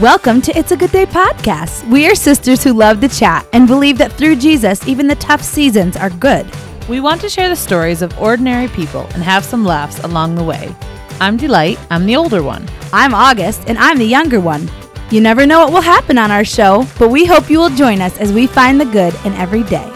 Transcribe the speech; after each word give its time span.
Welcome 0.00 0.42
to 0.42 0.52
It's 0.54 0.72
a 0.72 0.76
Good 0.76 0.92
Day 0.92 1.06
podcast. 1.06 1.88
We 1.88 2.06
are 2.06 2.14
sisters 2.14 2.62
who 2.62 2.74
love 2.74 3.00
to 3.00 3.08
chat 3.08 3.46
and 3.54 3.66
believe 3.66 3.96
that 3.96 4.12
through 4.12 4.36
Jesus, 4.36 4.86
even 4.86 5.06
the 5.06 5.14
tough 5.14 5.40
seasons 5.40 5.96
are 5.96 6.10
good. 6.10 6.46
We 6.86 7.00
want 7.00 7.22
to 7.22 7.30
share 7.30 7.48
the 7.48 7.56
stories 7.56 8.02
of 8.02 8.18
ordinary 8.18 8.68
people 8.68 9.06
and 9.14 9.22
have 9.22 9.42
some 9.42 9.64
laughs 9.64 9.98
along 10.00 10.34
the 10.34 10.44
way. 10.44 10.74
I'm 11.18 11.38
Delight, 11.38 11.78
I'm 11.90 12.04
the 12.04 12.14
older 12.14 12.42
one. 12.42 12.68
I'm 12.92 13.14
August, 13.14 13.62
and 13.68 13.78
I'm 13.78 13.96
the 13.96 14.04
younger 14.04 14.38
one. 14.38 14.70
You 15.10 15.22
never 15.22 15.46
know 15.46 15.60
what 15.60 15.72
will 15.72 15.80
happen 15.80 16.18
on 16.18 16.30
our 16.30 16.44
show, 16.44 16.86
but 16.98 17.08
we 17.08 17.24
hope 17.24 17.48
you 17.48 17.58
will 17.58 17.70
join 17.70 18.02
us 18.02 18.18
as 18.18 18.34
we 18.34 18.46
find 18.46 18.78
the 18.78 18.84
good 18.84 19.14
in 19.24 19.32
every 19.32 19.62
day. 19.62 19.90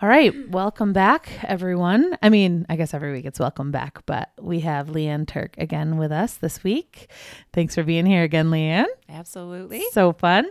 All 0.00 0.08
right, 0.08 0.48
welcome 0.50 0.92
back, 0.92 1.28
everyone. 1.42 2.16
I 2.22 2.28
mean, 2.28 2.66
I 2.68 2.76
guess 2.76 2.94
every 2.94 3.10
week 3.10 3.24
it's 3.24 3.40
welcome 3.40 3.72
back, 3.72 4.06
but 4.06 4.30
we 4.40 4.60
have 4.60 4.86
Leanne 4.86 5.26
Turk 5.26 5.56
again 5.58 5.96
with 5.96 6.12
us 6.12 6.34
this 6.34 6.62
week. 6.62 7.10
Thanks 7.52 7.74
for 7.74 7.82
being 7.82 8.06
here 8.06 8.22
again, 8.22 8.46
Leanne. 8.46 8.86
Absolutely. 9.08 9.82
So 9.90 10.12
fun. 10.12 10.46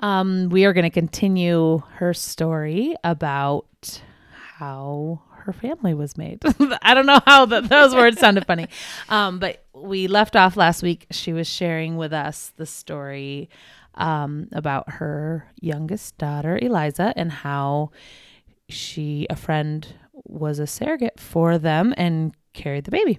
Um, 0.00 0.50
we 0.50 0.66
are 0.66 0.74
going 0.74 0.84
to 0.84 0.90
continue 0.90 1.78
her 1.94 2.12
story 2.12 2.94
about 3.02 4.02
how 4.30 5.22
her 5.36 5.54
family 5.54 5.94
was 5.94 6.18
made. 6.18 6.42
I 6.82 6.92
don't 6.92 7.06
know 7.06 7.20
how 7.24 7.46
the, 7.46 7.62
those 7.62 7.94
words 7.94 8.20
sounded 8.20 8.46
funny, 8.46 8.68
um, 9.08 9.38
but 9.38 9.64
we 9.72 10.06
left 10.06 10.36
off 10.36 10.54
last 10.54 10.82
week. 10.82 11.06
She 11.10 11.32
was 11.32 11.48
sharing 11.48 11.96
with 11.96 12.12
us 12.12 12.52
the 12.58 12.66
story 12.66 13.48
um, 13.94 14.48
about 14.52 14.90
her 14.90 15.50
youngest 15.62 16.18
daughter, 16.18 16.58
Eliza, 16.60 17.14
and 17.16 17.32
how 17.32 17.90
she, 18.72 19.26
a 19.30 19.36
friend, 19.36 19.86
was 20.12 20.58
a 20.58 20.66
surrogate 20.66 21.18
for 21.20 21.58
them 21.58 21.94
and 21.96 22.34
carried 22.52 22.84
the 22.84 22.90
baby. 22.90 23.18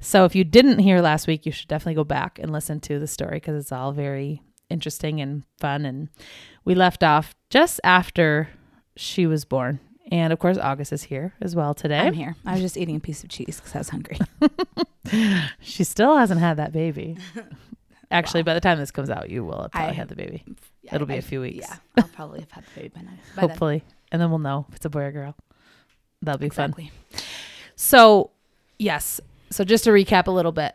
So 0.00 0.24
if 0.24 0.34
you 0.34 0.44
didn't 0.44 0.78
hear 0.78 1.00
last 1.00 1.26
week, 1.26 1.44
you 1.44 1.52
should 1.52 1.68
definitely 1.68 1.94
go 1.94 2.04
back 2.04 2.38
and 2.38 2.50
listen 2.52 2.80
to 2.80 2.98
the 2.98 3.06
story 3.06 3.36
because 3.36 3.56
it's 3.60 3.72
all 3.72 3.92
very 3.92 4.42
interesting 4.70 5.20
and 5.20 5.42
fun. 5.58 5.84
And 5.84 6.08
we 6.64 6.74
left 6.74 7.02
off 7.02 7.34
just 7.50 7.80
after 7.84 8.48
she 8.96 9.26
was 9.26 9.44
born. 9.44 9.80
And 10.10 10.32
of 10.32 10.38
course, 10.38 10.58
August 10.58 10.92
is 10.92 11.04
here 11.04 11.34
as 11.40 11.54
well 11.54 11.74
today. 11.74 11.98
I'm 11.98 12.14
here. 12.14 12.34
I 12.44 12.54
was 12.54 12.62
just 12.62 12.76
eating 12.76 12.96
a 12.96 13.00
piece 13.00 13.22
of 13.22 13.28
cheese 13.30 13.56
because 13.60 13.74
I 13.74 13.78
was 13.78 13.88
hungry. 13.90 14.18
She 15.60 15.84
still 15.84 16.16
hasn't 16.16 16.40
had 16.40 16.56
that 16.58 16.72
baby. 16.72 17.16
Actually, 18.10 18.42
by 18.42 18.54
the 18.54 18.60
time 18.60 18.78
this 18.78 18.90
comes 18.90 19.08
out, 19.10 19.30
you 19.30 19.44
will 19.44 19.62
have 19.62 19.70
probably 19.72 19.90
I- 19.90 19.94
had 19.94 20.08
the 20.08 20.16
baby. 20.16 20.44
It'll 20.92 21.06
be 21.06 21.16
a 21.16 21.22
few 21.22 21.40
weeks. 21.40 21.66
Yeah, 21.68 21.76
I'll 21.96 22.08
probably 22.08 22.40
have 22.40 22.50
had 22.50 22.64
the 22.64 22.80
baby 22.80 22.88
by 22.94 23.00
now. 23.02 23.10
by 23.36 23.46
then. 23.46 23.56
And 24.12 24.20
then 24.20 24.30
we'll 24.30 24.38
know 24.38 24.66
if 24.68 24.76
it's 24.76 24.84
a 24.84 24.90
boy 24.90 25.02
or 25.02 25.12
girl. 25.12 25.36
That'll 26.22 26.38
be 26.38 26.48
fun. 26.48 26.74
So, 27.76 28.30
yes. 28.78 29.20
So, 29.50 29.64
just 29.64 29.84
to 29.84 29.90
recap 29.90 30.26
a 30.26 30.30
little 30.30 30.52
bit, 30.52 30.74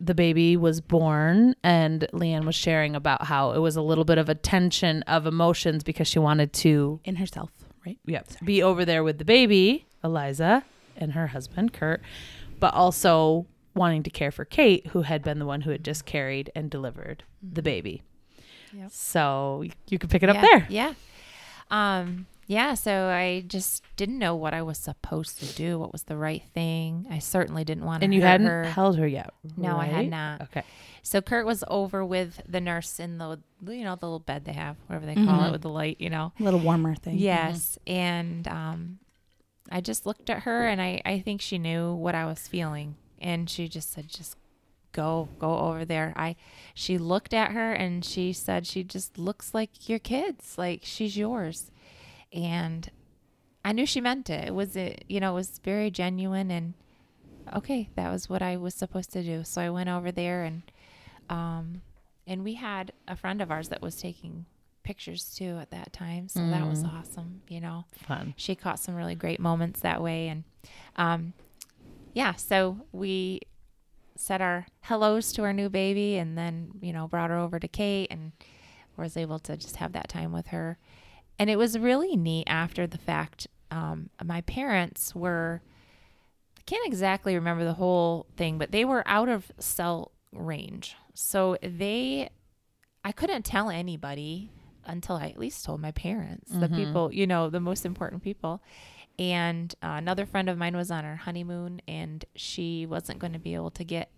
the 0.00 0.14
baby 0.14 0.56
was 0.56 0.80
born, 0.80 1.54
and 1.62 2.06
Leanne 2.12 2.44
was 2.44 2.54
sharing 2.54 2.94
about 2.94 3.24
how 3.24 3.52
it 3.52 3.58
was 3.58 3.76
a 3.76 3.82
little 3.82 4.04
bit 4.04 4.18
of 4.18 4.28
a 4.28 4.34
tension 4.34 5.02
of 5.04 5.26
emotions 5.26 5.82
because 5.82 6.06
she 6.06 6.18
wanted 6.18 6.52
to 6.54 7.00
In 7.04 7.16
herself, 7.16 7.50
right? 7.86 7.98
yep, 8.06 8.26
be 8.44 8.62
over 8.62 8.84
there 8.84 9.02
with 9.04 9.18
the 9.18 9.24
baby, 9.24 9.86
Eliza, 10.02 10.64
and 10.96 11.12
her 11.12 11.28
husband, 11.28 11.72
Kurt, 11.72 12.02
but 12.60 12.72
also 12.74 13.46
wanting 13.74 14.02
to 14.04 14.10
care 14.10 14.30
for 14.30 14.44
Kate, 14.44 14.86
who 14.88 15.02
had 15.02 15.22
been 15.22 15.38
the 15.38 15.46
one 15.46 15.62
who 15.62 15.70
had 15.70 15.84
just 15.84 16.04
carried 16.06 16.50
and 16.54 16.70
delivered 16.70 17.24
the 17.42 17.62
baby. 17.62 18.02
Yep. 18.72 18.90
So, 18.90 19.64
you 19.88 19.98
could 19.98 20.10
pick 20.10 20.22
it 20.22 20.28
up 20.28 20.40
there. 20.40 20.66
Yeah. 20.68 20.94
Um, 21.70 22.26
yeah, 22.46 22.74
so 22.74 23.08
I 23.08 23.44
just 23.46 23.82
didn't 23.96 24.18
know 24.18 24.34
what 24.34 24.54
I 24.54 24.62
was 24.62 24.78
supposed 24.78 25.38
to 25.40 25.46
do, 25.54 25.78
what 25.78 25.92
was 25.92 26.04
the 26.04 26.16
right 26.16 26.42
thing. 26.52 27.06
I 27.10 27.18
certainly 27.18 27.64
didn't 27.64 27.84
want 27.84 28.00
to 28.00 28.04
And 28.04 28.14
you 28.14 28.22
hadn't 28.22 28.46
her. 28.46 28.64
held 28.64 28.98
her 28.98 29.06
yet. 29.06 29.30
No, 29.56 29.76
I 29.76 29.86
had 29.86 30.08
not. 30.10 30.42
Okay. 30.42 30.62
So 31.02 31.20
Kurt 31.20 31.46
was 31.46 31.62
over 31.68 32.04
with 32.04 32.40
the 32.48 32.60
nurse 32.60 32.98
in 33.00 33.18
the 33.18 33.40
you 33.66 33.84
know, 33.84 33.96
the 33.96 34.06
little 34.06 34.18
bed 34.18 34.44
they 34.44 34.52
have, 34.52 34.76
whatever 34.86 35.06
they 35.06 35.14
call 35.14 35.24
Mm-hmm. 35.26 35.44
it 35.46 35.52
with 35.52 35.62
the 35.62 35.68
light, 35.70 35.96
you 36.00 36.10
know. 36.10 36.32
A 36.38 36.42
little 36.42 36.60
warmer 36.60 36.94
thing. 36.94 37.18
Yes. 37.18 37.78
And 37.86 38.46
um 38.48 38.98
I 39.72 39.80
just 39.80 40.04
looked 40.04 40.28
at 40.28 40.42
her 40.42 40.66
and 40.66 40.80
I, 40.82 41.00
I 41.06 41.20
think 41.20 41.40
she 41.40 41.56
knew 41.58 41.94
what 41.94 42.14
I 42.14 42.26
was 42.26 42.46
feeling. 42.46 42.96
And 43.18 43.48
she 43.48 43.66
just 43.68 43.92
said, 43.92 44.08
just 44.08 44.36
go, 44.92 45.28
go 45.38 45.58
over 45.58 45.84
there. 45.86 46.12
I 46.16 46.36
she 46.74 46.98
looked 46.98 47.32
at 47.32 47.52
her 47.52 47.72
and 47.72 48.04
she 48.04 48.32
said 48.34 48.66
she 48.66 48.84
just 48.84 49.18
looks 49.18 49.54
like 49.54 49.88
your 49.88 49.98
kids, 49.98 50.56
like 50.58 50.80
she's 50.84 51.16
yours. 51.16 51.70
And 52.34 52.90
I 53.64 53.72
knew 53.72 53.86
she 53.86 54.00
meant 54.00 54.28
it. 54.28 54.48
It 54.48 54.54
was 54.54 54.76
it 54.76 55.04
you 55.08 55.20
know, 55.20 55.32
it 55.32 55.34
was 55.36 55.60
very 55.64 55.90
genuine 55.90 56.50
and 56.50 56.74
okay, 57.54 57.88
that 57.94 58.10
was 58.10 58.28
what 58.28 58.42
I 58.42 58.56
was 58.56 58.74
supposed 58.74 59.12
to 59.12 59.22
do. 59.22 59.44
So 59.44 59.62
I 59.62 59.70
went 59.70 59.88
over 59.88 60.12
there 60.12 60.42
and 60.42 60.62
um 61.30 61.80
and 62.26 62.42
we 62.42 62.54
had 62.54 62.92
a 63.06 63.16
friend 63.16 63.40
of 63.40 63.50
ours 63.50 63.68
that 63.68 63.80
was 63.82 63.96
taking 63.96 64.46
pictures 64.82 65.34
too 65.34 65.58
at 65.60 65.70
that 65.70 65.92
time. 65.92 66.28
So 66.28 66.40
that 66.40 66.66
was 66.68 66.84
awesome, 66.84 67.40
you 67.48 67.60
know. 67.60 67.84
Fun. 68.06 68.34
She 68.36 68.54
caught 68.54 68.80
some 68.80 68.94
really 68.94 69.14
great 69.14 69.40
moments 69.40 69.80
that 69.80 70.02
way 70.02 70.28
and 70.28 70.44
um 70.96 71.32
yeah, 72.12 72.34
so 72.34 72.78
we 72.92 73.40
said 74.16 74.40
our 74.40 74.66
hellos 74.82 75.32
to 75.32 75.42
our 75.42 75.52
new 75.52 75.68
baby 75.68 76.16
and 76.16 76.38
then, 76.38 76.70
you 76.80 76.92
know, 76.92 77.08
brought 77.08 77.30
her 77.30 77.36
over 77.38 77.58
to 77.58 77.66
Kate 77.66 78.06
and 78.10 78.32
was 78.96 79.16
able 79.16 79.40
to 79.40 79.56
just 79.56 79.76
have 79.76 79.92
that 79.92 80.08
time 80.08 80.32
with 80.32 80.48
her. 80.48 80.78
And 81.38 81.50
it 81.50 81.56
was 81.56 81.78
really 81.78 82.16
neat 82.16 82.44
after 82.46 82.86
the 82.86 82.98
fact. 82.98 83.46
Um, 83.70 84.10
my 84.24 84.40
parents 84.42 85.14
were, 85.14 85.62
I 86.56 86.60
can't 86.66 86.86
exactly 86.86 87.34
remember 87.34 87.64
the 87.64 87.72
whole 87.74 88.26
thing, 88.36 88.58
but 88.58 88.70
they 88.70 88.84
were 88.84 89.02
out 89.06 89.28
of 89.28 89.50
cell 89.58 90.12
range. 90.32 90.96
So 91.14 91.56
they, 91.62 92.28
I 93.04 93.12
couldn't 93.12 93.44
tell 93.44 93.70
anybody 93.70 94.50
until 94.84 95.16
I 95.16 95.26
at 95.28 95.38
least 95.38 95.64
told 95.64 95.80
my 95.80 95.92
parents, 95.92 96.50
the 96.50 96.68
people, 96.76 97.12
you 97.12 97.26
know, 97.26 97.48
the 97.50 97.60
most 97.60 97.84
important 97.86 98.22
people. 98.22 98.62
And 99.18 99.74
uh, 99.82 99.94
another 99.96 100.26
friend 100.26 100.48
of 100.48 100.58
mine 100.58 100.76
was 100.76 100.90
on 100.90 101.04
her 101.04 101.16
honeymoon 101.16 101.80
and 101.88 102.24
she 102.34 102.84
wasn't 102.84 103.18
going 103.18 103.32
to 103.32 103.38
be 103.38 103.54
able 103.54 103.70
to 103.72 103.84
get 103.84 104.10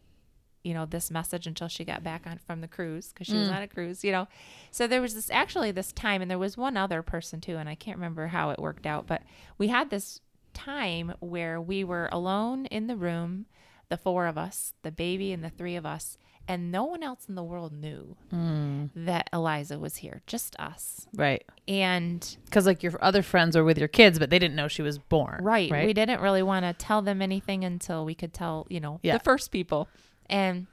you 0.67 0.75
know 0.75 0.85
this 0.85 1.11
message 1.13 1.47
until 1.47 1.69
she 1.69 1.85
got 1.85 2.03
back 2.03 2.27
on 2.27 2.39
from 2.45 2.61
the 2.61 2.67
cruise 2.67 3.09
because 3.13 3.29
she 3.29 3.35
was 3.37 3.49
mm. 3.49 3.55
on 3.55 3.63
a 3.63 3.69
cruise 3.69 4.03
you 4.03 4.11
know 4.11 4.27
so 4.73 4.87
there 4.89 5.01
was 5.01 5.15
this 5.15 5.31
actually 5.31 5.71
this 5.71 5.93
time 5.93 6.21
and 6.21 6.29
there 6.31 6.39
was 6.39 6.57
one 6.57 6.77
other 6.77 7.03
person 7.03 7.41
too 7.41 7.57
and 7.57 7.69
i 7.69 7.75
can't 7.77 7.97
remember 7.97 8.27
how 8.27 8.51
it 8.51 8.59
worked 8.59 8.85
out 8.85 9.07
but 9.07 9.23
we 9.59 9.69
had 9.69 9.91
this 9.91 10.21
time 10.55 11.13
where 11.21 11.61
we 11.61 11.85
were 11.85 12.09
alone 12.11 12.67
in 12.67 12.89
the 12.89 12.97
room 12.97 13.47
the 13.91 13.97
four 13.97 14.27
of 14.27 14.37
us 14.37 14.75
the 14.83 14.91
baby 14.91 15.33
and 15.33 15.45
the 15.45 15.51
three 15.51 15.77
of 15.77 15.87
us 15.87 16.19
and 16.49 16.71
no 16.71 16.85
one 16.85 17.03
else 17.03 17.27
in 17.29 17.35
the 17.35 17.43
world 17.45 17.73
knew 17.73 18.17
mm. 18.33 18.91
that 18.97 19.29
eliza 19.33 19.79
was 19.79 19.97
here 19.97 20.21
just 20.27 20.57
us 20.59 21.07
Right. 21.15 21.45
and 21.69 22.37
Because 22.47 22.67
like 22.67 22.83
your 22.83 22.93
other 23.01 23.23
friends 23.23 23.57
were 23.57 23.65
with 23.65 23.79
your 23.79 23.89
kids, 23.89 24.19
but 24.19 24.31
they 24.31 24.39
didn't 24.39 24.55
know 24.55 24.69
she 24.69 24.83
was 24.83 24.99
born. 24.99 25.41
Right. 25.43 25.71
Right. 25.71 25.87
We 25.87 25.95
didn't 25.95 26.21
really 26.21 26.43
want 26.43 26.65
to 26.65 26.73
tell 26.73 27.01
them 27.03 27.23
anything 27.23 27.65
until 27.65 28.05
we 28.05 28.15
could 28.15 28.35
tell, 28.35 28.67
you 28.69 28.81
know, 28.81 29.01
Yeah. 29.03 29.15
the 29.17 29.25
first 29.25 29.51
people. 29.51 29.89
And 30.29 30.67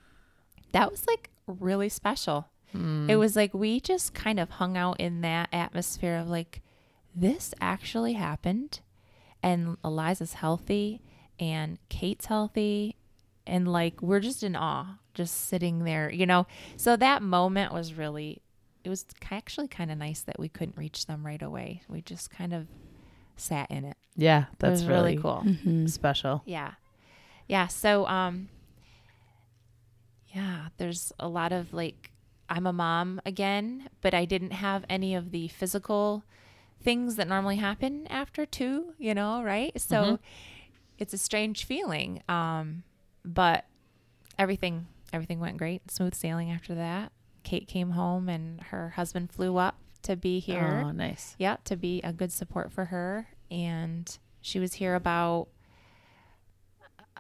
that 0.71 0.91
was 0.91 1.05
like 1.07 1.29
really 1.47 1.89
special. 1.89 2.47
Hmm. 2.71 3.09
It 3.09 3.17
was 3.17 3.35
like 3.35 3.53
we 3.53 3.79
just 3.79 4.13
kind 4.13 4.39
of 4.39 4.49
hung 4.51 4.77
out 4.77 4.99
in 4.99 5.21
that 5.21 5.49
atmosphere 5.53 6.17
of 6.17 6.27
like, 6.27 6.61
this 7.15 7.53
actually 7.61 8.13
happened. 8.13 8.79
And 9.41 9.77
Eliza's 9.83 10.33
healthy 10.33 11.01
and 11.39 11.77
Kate's 11.89 12.25
healthy. 12.27 12.95
And 13.45 13.67
like, 13.67 14.01
we're 14.01 14.21
just 14.21 14.41
in 14.41 14.55
awe, 14.55 14.99
just 15.13 15.47
sitting 15.47 15.83
there, 15.83 16.09
you 16.11 16.25
know. 16.25 16.47
So 16.77 16.95
that 16.95 17.21
moment 17.21 17.73
was 17.73 17.93
really, 17.93 18.41
it 18.83 18.89
was 18.89 19.05
actually 19.29 19.67
kind 19.67 19.91
of 19.91 19.97
nice 19.97 20.21
that 20.21 20.39
we 20.39 20.47
couldn't 20.49 20.77
reach 20.77 21.05
them 21.07 21.25
right 21.25 21.41
away. 21.41 21.81
We 21.89 22.01
just 22.01 22.29
kind 22.31 22.53
of 22.53 22.67
sat 23.35 23.69
in 23.69 23.83
it. 23.83 23.97
Yeah, 24.15 24.43
It 24.43 24.59
that's 24.59 24.83
really, 24.83 25.17
cool. 25.17 25.43
Mm-hmm. 25.45 25.87
special. 25.87 26.41
Yeah. 26.45 26.73
Yeah. 27.47 27.67
So, 27.67 28.07
um, 28.07 28.47
yeah, 30.33 30.67
there's 30.77 31.13
a 31.19 31.27
lot 31.27 31.51
of 31.51 31.73
like, 31.73 32.11
I'm 32.49 32.67
a 32.67 32.73
mom 32.73 33.21
again, 33.25 33.89
but 34.01 34.13
I 34.13 34.25
didn't 34.25 34.51
have 34.51 34.85
any 34.89 35.15
of 35.15 35.31
the 35.31 35.47
physical 35.47 36.23
things 36.81 37.15
that 37.15 37.27
normally 37.27 37.55
happen 37.57 38.07
after 38.09 38.45
two, 38.45 38.93
you 38.97 39.13
know, 39.13 39.41
right? 39.43 39.71
So 39.79 40.19
it's 40.97 41.13
a 41.13 41.17
strange 41.17 41.65
feeling. 41.65 42.21
Um, 42.27 42.83
but 43.23 43.65
everything, 44.37 44.87
everything 45.13 45.39
went 45.39 45.57
great. 45.57 45.89
Smooth 45.89 46.13
sailing 46.13 46.51
after 46.51 46.75
that. 46.75 47.11
Kate 47.43 47.67
came 47.67 47.91
home 47.91 48.27
and 48.29 48.61
her 48.61 48.89
husband 48.89 49.31
flew 49.31 49.57
up 49.57 49.77
to 50.03 50.15
be 50.15 50.39
here. 50.39 50.83
Oh, 50.85 50.91
nice. 50.91 51.35
Yeah, 51.39 51.57
to 51.65 51.75
be 51.75 52.01
a 52.03 52.11
good 52.11 52.31
support 52.31 52.71
for 52.71 52.85
her. 52.85 53.27
And 53.49 54.17
she 54.41 54.59
was 54.59 54.73
here 54.73 54.95
about 54.95 55.47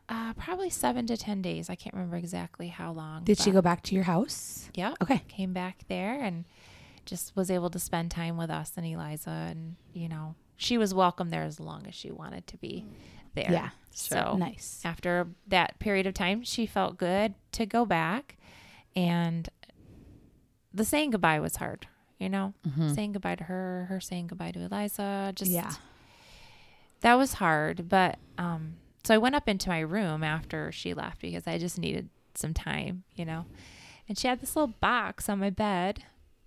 uh, 0.09 0.33
probably 0.33 0.69
seven 0.69 1.07
to 1.07 1.17
10 1.17 1.41
days. 1.41 1.69
I 1.69 1.75
can't 1.75 1.93
remember 1.95 2.17
exactly 2.17 2.67
how 2.67 2.91
long. 2.91 3.23
Did 3.23 3.39
she 3.39 3.51
go 3.51 3.61
back 3.61 3.81
to 3.83 3.95
your 3.95 4.03
house? 4.03 4.69
Yeah. 4.75 4.93
Okay. 5.01 5.23
Came 5.27 5.53
back 5.53 5.83
there 5.87 6.19
and 6.21 6.45
just 7.05 7.35
was 7.35 7.49
able 7.51 7.69
to 7.69 7.79
spend 7.79 8.11
time 8.11 8.37
with 8.37 8.49
us 8.49 8.73
and 8.77 8.85
Eliza. 8.85 9.29
And, 9.29 9.75
you 9.93 10.07
know, 10.09 10.35
she 10.57 10.77
was 10.77 10.93
welcome 10.93 11.29
there 11.29 11.43
as 11.43 11.59
long 11.59 11.85
as 11.87 11.95
she 11.95 12.11
wanted 12.11 12.47
to 12.47 12.57
be. 12.57 12.85
there. 13.35 13.49
Yeah. 13.51 13.69
So 13.91 14.35
Nice. 14.37 14.81
after 14.85 15.27
that 15.47 15.79
period 15.79 16.05
of 16.05 16.13
time, 16.13 16.43
she 16.43 16.65
felt 16.67 16.97
good 16.97 17.33
to 17.53 17.65
go 17.65 17.85
back. 17.85 18.37
And 18.95 19.49
the 20.73 20.85
saying 20.85 21.11
goodbye 21.11 21.39
was 21.39 21.55
hard, 21.55 21.87
you 22.19 22.29
know, 22.29 22.53
saying 22.93 23.13
goodbye 23.13 23.35
to 23.35 23.43
her, 23.45 23.85
her 23.89 23.99
saying 23.99 24.27
goodbye 24.27 24.51
to 24.51 24.59
Eliza. 24.59 25.31
Just, 25.35 25.49
Yeah. 25.51 25.71
that 27.01 27.15
was 27.15 27.33
hard. 27.33 27.89
But, 27.89 28.19
um, 28.37 28.75
so 29.03 29.13
I 29.13 29.17
went 29.17 29.35
up 29.35 29.49
into 29.49 29.69
my 29.69 29.79
room 29.79 30.23
after 30.23 30.71
she 30.71 30.93
left 30.93 31.21
because 31.21 31.45
I 31.47 31.57
just 31.57 31.77
needed 31.77 32.09
some 32.35 32.53
time, 32.53 33.03
you 33.15 33.25
know. 33.25 33.45
And 34.07 34.17
she 34.17 34.27
had 34.27 34.41
this 34.41 34.55
little 34.55 34.75
box 34.79 35.29
on 35.29 35.39
my 35.39 35.49
bed, 35.49 36.03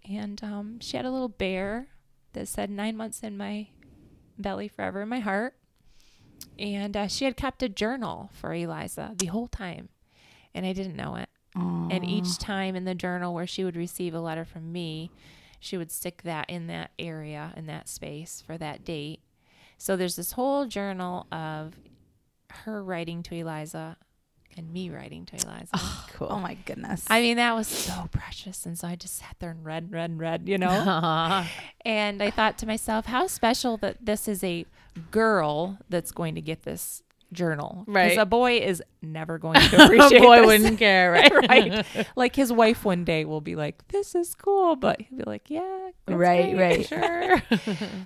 and 0.09 0.43
um, 0.43 0.79
she 0.81 0.97
had 0.97 1.07
a 1.07 1.11
little 1.11 1.29
bear 1.29 1.89
that 2.33 2.49
said 2.49 2.71
nine 2.71 2.97
months 2.97 3.23
in 3.23 3.37
my 3.37 3.69
belly, 4.39 4.69
forever 4.69 5.03
in 5.03 5.09
my 5.09 5.21
heart. 5.21 5.55
And 6.59 6.97
uh, 6.97 7.07
she 7.09 7.25
had 7.25 7.37
kept 7.37 7.63
a 7.63 7.69
journal 7.69 8.31
for 8.33 8.53
Eliza 8.55 9.13
the 9.17 9.27
whole 9.27 9.49
time, 9.49 9.89
and 10.55 10.67
I 10.67 10.73
didn't 10.73 10.97
know 10.97 11.17
it. 11.17 11.29
And 11.91 12.05
each 12.05 12.39
time 12.39 12.77
in 12.77 12.85
the 12.85 12.95
journal 12.95 13.33
where 13.33 13.47
she 13.47 13.65
would 13.65 13.77
receive 13.77 14.13
a 14.13 14.21
letter 14.21 14.45
from 14.45 14.73
me, 14.73 15.11
she 15.59 15.79
would 15.79 15.91
stick 15.91 16.23
that 16.25 16.51
in 16.51 16.67
that 16.67 16.91
area, 16.99 17.55
in 17.57 17.67
that 17.67 17.89
space 17.89 18.43
for 18.47 18.59
that 18.59 18.85
date. 18.85 19.21
So 19.79 19.97
there's 19.97 20.17
this 20.17 20.33
whole 20.33 20.67
journal 20.67 21.27
of 21.33 21.75
her 22.65 22.83
writing 22.83 23.23
to 23.25 23.35
Eliza 23.35 23.97
and 24.57 24.73
me 24.73 24.89
writing 24.91 25.27
to 25.27 25.37
Eliza. 25.37 25.79
Cool. 26.15 26.29
Oh 26.31 26.39
my 26.41 26.55
goodness. 26.55 27.05
I 27.11 27.21
mean, 27.21 27.37
that 27.37 27.55
was 27.55 27.67
so 27.69 28.09
precious. 28.11 28.65
And 28.65 28.79
so 28.79 28.89
I 28.89 28.97
just 28.97 29.17
sat 29.19 29.37
there 29.39 29.51
and 29.51 29.65
read, 29.65 29.85
and 29.85 29.93
read, 29.93 30.11
and 30.11 30.21
read, 30.21 30.49
you 30.49 30.57
know? 30.59 31.45
And 31.85 32.23
I 32.23 32.31
thought 32.31 32.57
to 32.59 32.67
myself, 32.67 33.07
how 33.07 33.27
special 33.27 33.77
that 33.79 33.99
this 34.05 34.27
is 34.29 34.43
a 34.43 34.65
girl 35.11 35.79
that's 35.91 36.11
going 36.11 36.35
to 36.37 36.41
get 36.41 36.63
this 36.63 37.03
journal. 37.33 37.85
Right. 37.87 38.11
Because 38.11 38.23
a 38.23 38.27
boy 38.27 38.59
is 38.59 38.83
never 39.03 39.37
going 39.47 39.61
to 39.61 39.85
appreciate 39.85 40.13
it. 40.13 40.23
a 40.23 40.25
boy 40.25 40.37
this. 40.39 40.47
wouldn't 40.47 40.79
care, 40.79 41.13
right? 41.13 41.33
right. 41.49 42.07
Like 42.17 42.35
his 42.35 42.53
wife 42.53 42.85
one 42.85 43.05
day 43.05 43.25
will 43.27 43.41
be 43.43 43.57
like, 43.57 43.87
this 43.89 44.15
is 44.15 44.35
cool. 44.35 44.77
But 44.77 45.03
he'll 45.03 45.19
be 45.19 45.25
like, 45.25 45.51
yeah. 45.51 45.91
that's 46.07 46.17
Right, 46.19 46.55
great, 46.55 46.91
right. 46.91 47.43
Sure. 47.59 47.59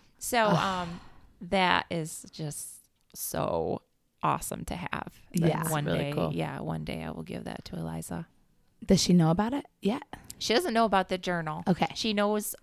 so 0.19 0.47
um, 0.47 1.01
that 1.43 1.87
is 1.91 2.27
just 2.33 2.81
so 3.15 3.83
awesome 4.23 4.65
to 4.67 4.75
have. 4.77 5.13
And 5.33 5.47
Yeah. 5.49 5.69
One 5.71 5.85
Really 5.85 5.99
day, 5.99 6.13
cool. 6.13 6.33
yeah, 6.33 6.61
one 6.61 6.85
day 6.85 7.03
I 7.03 7.11
will 7.11 7.23
give 7.23 7.45
that 7.45 7.65
to 7.67 7.77
Eliza. 7.77 8.27
Does 8.85 9.03
she 9.03 9.13
know 9.13 9.31
about 9.31 9.53
it? 9.53 9.67
Yeah. 9.81 10.01
She 10.39 10.55
doesn't 10.55 10.73
know 10.75 10.85
about 10.85 11.09
the 11.09 11.19
journal. 11.19 11.63
Okay. 11.69 11.89
She 11.95 12.13
knows 12.13 12.55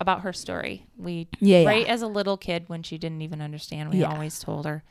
about 0.00 0.22
her 0.22 0.32
story. 0.32 0.86
We 0.96 1.28
Yeah, 1.40 1.60
yeah. 1.60 1.68
right 1.68 1.86
as 1.86 2.00
a 2.02 2.06
little 2.06 2.36
kid 2.38 2.68
when 2.68 2.82
she 2.82 2.96
didn't 2.96 3.20
even 3.22 3.42
understand, 3.42 3.90
we 3.90 4.00
Yeah. 4.00 4.12
always 4.12 4.38
told 4.40 4.64
her. 4.66 4.82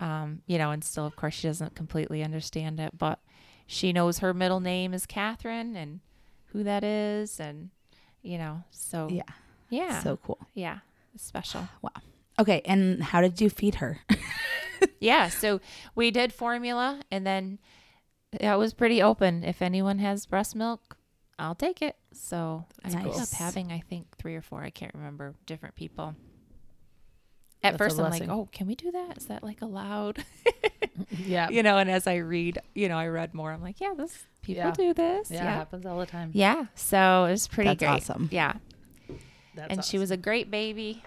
Um, 0.00 0.42
you 0.46 0.58
know, 0.58 0.70
and 0.70 0.82
still 0.84 1.06
of 1.06 1.14
course 1.16 1.34
she 1.34 1.46
doesn't 1.48 1.74
completely 1.74 2.22
understand 2.22 2.78
it, 2.80 2.96
but 2.98 3.20
she 3.66 3.92
knows 3.92 4.18
her 4.18 4.32
middle 4.34 4.60
name 4.60 4.94
is 4.94 5.06
Catherine 5.06 5.76
and 5.76 6.00
who 6.46 6.62
that 6.64 6.82
is 6.84 7.38
and 7.40 7.70
you 8.22 8.38
know, 8.38 8.64
so 8.70 9.08
Yeah. 9.10 9.22
yeah. 9.70 10.02
So 10.02 10.16
cool. 10.18 10.38
yeah. 10.54 10.78
It's 11.14 11.24
special. 11.24 11.68
Wow. 11.82 11.90
Okay. 12.40 12.62
And 12.64 13.02
how 13.02 13.20
did 13.20 13.40
you 13.40 13.48
feed 13.50 13.76
her? 13.76 14.00
yeah, 15.00 15.28
so 15.28 15.60
we 15.94 16.10
did 16.10 16.32
formula 16.32 17.00
and 17.10 17.26
then 17.26 17.58
that 18.40 18.58
was 18.58 18.74
pretty 18.74 19.02
open. 19.02 19.42
If 19.44 19.62
anyone 19.62 19.98
has 19.98 20.26
breast 20.26 20.54
milk, 20.54 20.96
I'll 21.38 21.54
take 21.54 21.80
it. 21.82 21.96
So 22.12 22.64
I 22.84 22.88
ended 22.90 23.14
up 23.16 23.30
having, 23.30 23.70
I 23.72 23.80
think, 23.80 24.16
three 24.18 24.34
or 24.34 24.42
four. 24.42 24.62
I 24.62 24.70
can't 24.70 24.92
remember 24.94 25.34
different 25.46 25.74
people. 25.76 26.14
At 27.62 27.72
That's 27.76 27.78
first, 27.94 27.98
I'm 28.00 28.10
like, 28.10 28.28
"Oh, 28.28 28.48
can 28.52 28.66
we 28.68 28.74
do 28.76 28.92
that? 28.92 29.18
Is 29.18 29.26
that 29.26 29.42
like 29.42 29.62
allowed?" 29.62 30.24
Yeah. 31.10 31.48
you 31.48 31.62
know. 31.62 31.78
And 31.78 31.88
as 31.90 32.06
I 32.06 32.16
read, 32.16 32.58
you 32.74 32.88
know, 32.88 32.96
I 32.96 33.06
read 33.08 33.32
more. 33.34 33.50
I'm 33.52 33.62
like, 33.62 33.80
"Yeah, 33.80 33.94
this 33.96 34.26
people 34.42 34.62
Yeah. 34.64 34.70
do 34.72 34.94
this." 34.94 35.30
Yeah, 35.30 35.42
it 35.44 35.56
happens 35.56 35.86
all 35.86 35.98
the 35.98 36.06
time. 36.06 36.30
yeah. 36.34 36.66
So 36.74 37.24
it 37.24 37.30
was 37.32 37.46
pretty 37.48 37.70
That's 37.70 37.78
great. 37.78 37.88
awesome. 37.88 38.28
Yeah, 38.32 38.54
That's 39.54 39.72
and 39.72 39.84
she 39.84 39.98
was 39.98 40.10
a 40.10 40.16
great 40.16 40.50
baby. 40.50 41.02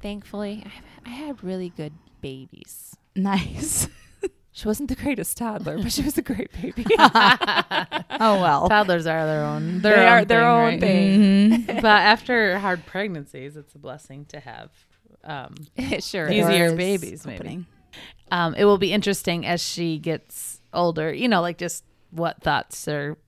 Thankfully, 0.00 0.64
I, 0.66 1.08
I 1.08 1.12
had 1.12 1.42
really 1.42 1.70
good 1.70 1.92
babies. 2.20 2.96
Nice. 3.16 3.88
She 4.52 4.66
wasn't 4.66 4.88
the 4.88 4.94
greatest 4.96 5.36
toddler, 5.36 5.76
but 5.76 5.92
she 5.92 6.00
was 6.00 6.16
a 6.16 6.22
great 6.22 6.50
baby. 6.62 6.86
Oh 6.98 8.40
well. 8.40 8.68
Toddlers 8.70 9.06
are 9.06 9.26
their 9.26 9.44
own. 9.44 9.82
Their 9.82 9.96
They 9.96 10.02
own 10.02 10.08
are 10.08 10.24
their 10.24 10.40
thing, 10.40 10.48
own 10.48 10.64
right? 10.64 10.80
thing. 10.80 11.50
Mhm. 11.66 11.82
but 11.82 11.84
after 11.84 12.58
hard 12.58 12.86
pregnancies, 12.86 13.56
it's 13.58 13.74
a 13.74 13.78
blessing 13.78 14.24
to 14.26 14.40
have 14.40 14.70
um, 15.24 15.54
it 15.76 16.02
sure 16.02 16.30
Easier 16.30 16.74
babies, 16.74 17.26
maybe. 17.26 17.36
opening. 17.38 17.66
um, 18.30 18.54
it 18.54 18.64
will 18.64 18.78
be 18.78 18.92
interesting 18.94 19.44
as 19.44 19.60
she 19.62 19.98
gets 19.98 20.62
older, 20.72 21.12
you 21.12 21.28
know, 21.28 21.42
like 21.42 21.58
just 21.58 21.84
what 22.10 22.40
thoughts 22.42 22.88
or 22.88 23.18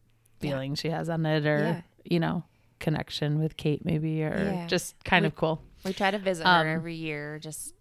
feelings 0.40 0.78
she 0.78 0.88
has 0.88 1.10
on 1.10 1.26
it 1.26 1.44
or, 1.44 1.58
Yeah. 1.58 1.80
you 2.04 2.20
know, 2.20 2.44
connection 2.78 3.38
with 3.38 3.56
Kate 3.58 3.84
maybe 3.84 4.22
or 4.24 4.34
Yeah. 4.54 4.66
just 4.66 4.94
kind 5.04 5.24
We- 5.24 5.26
of 5.26 5.34
cool. 5.36 5.60
We 5.84 5.92
try 5.92 6.10
to 6.10 6.18
visit 6.18 6.46
Um, 6.46 6.64
her 6.66 6.72
every 6.72 6.94
year. 6.94 7.38
Just 7.38 7.74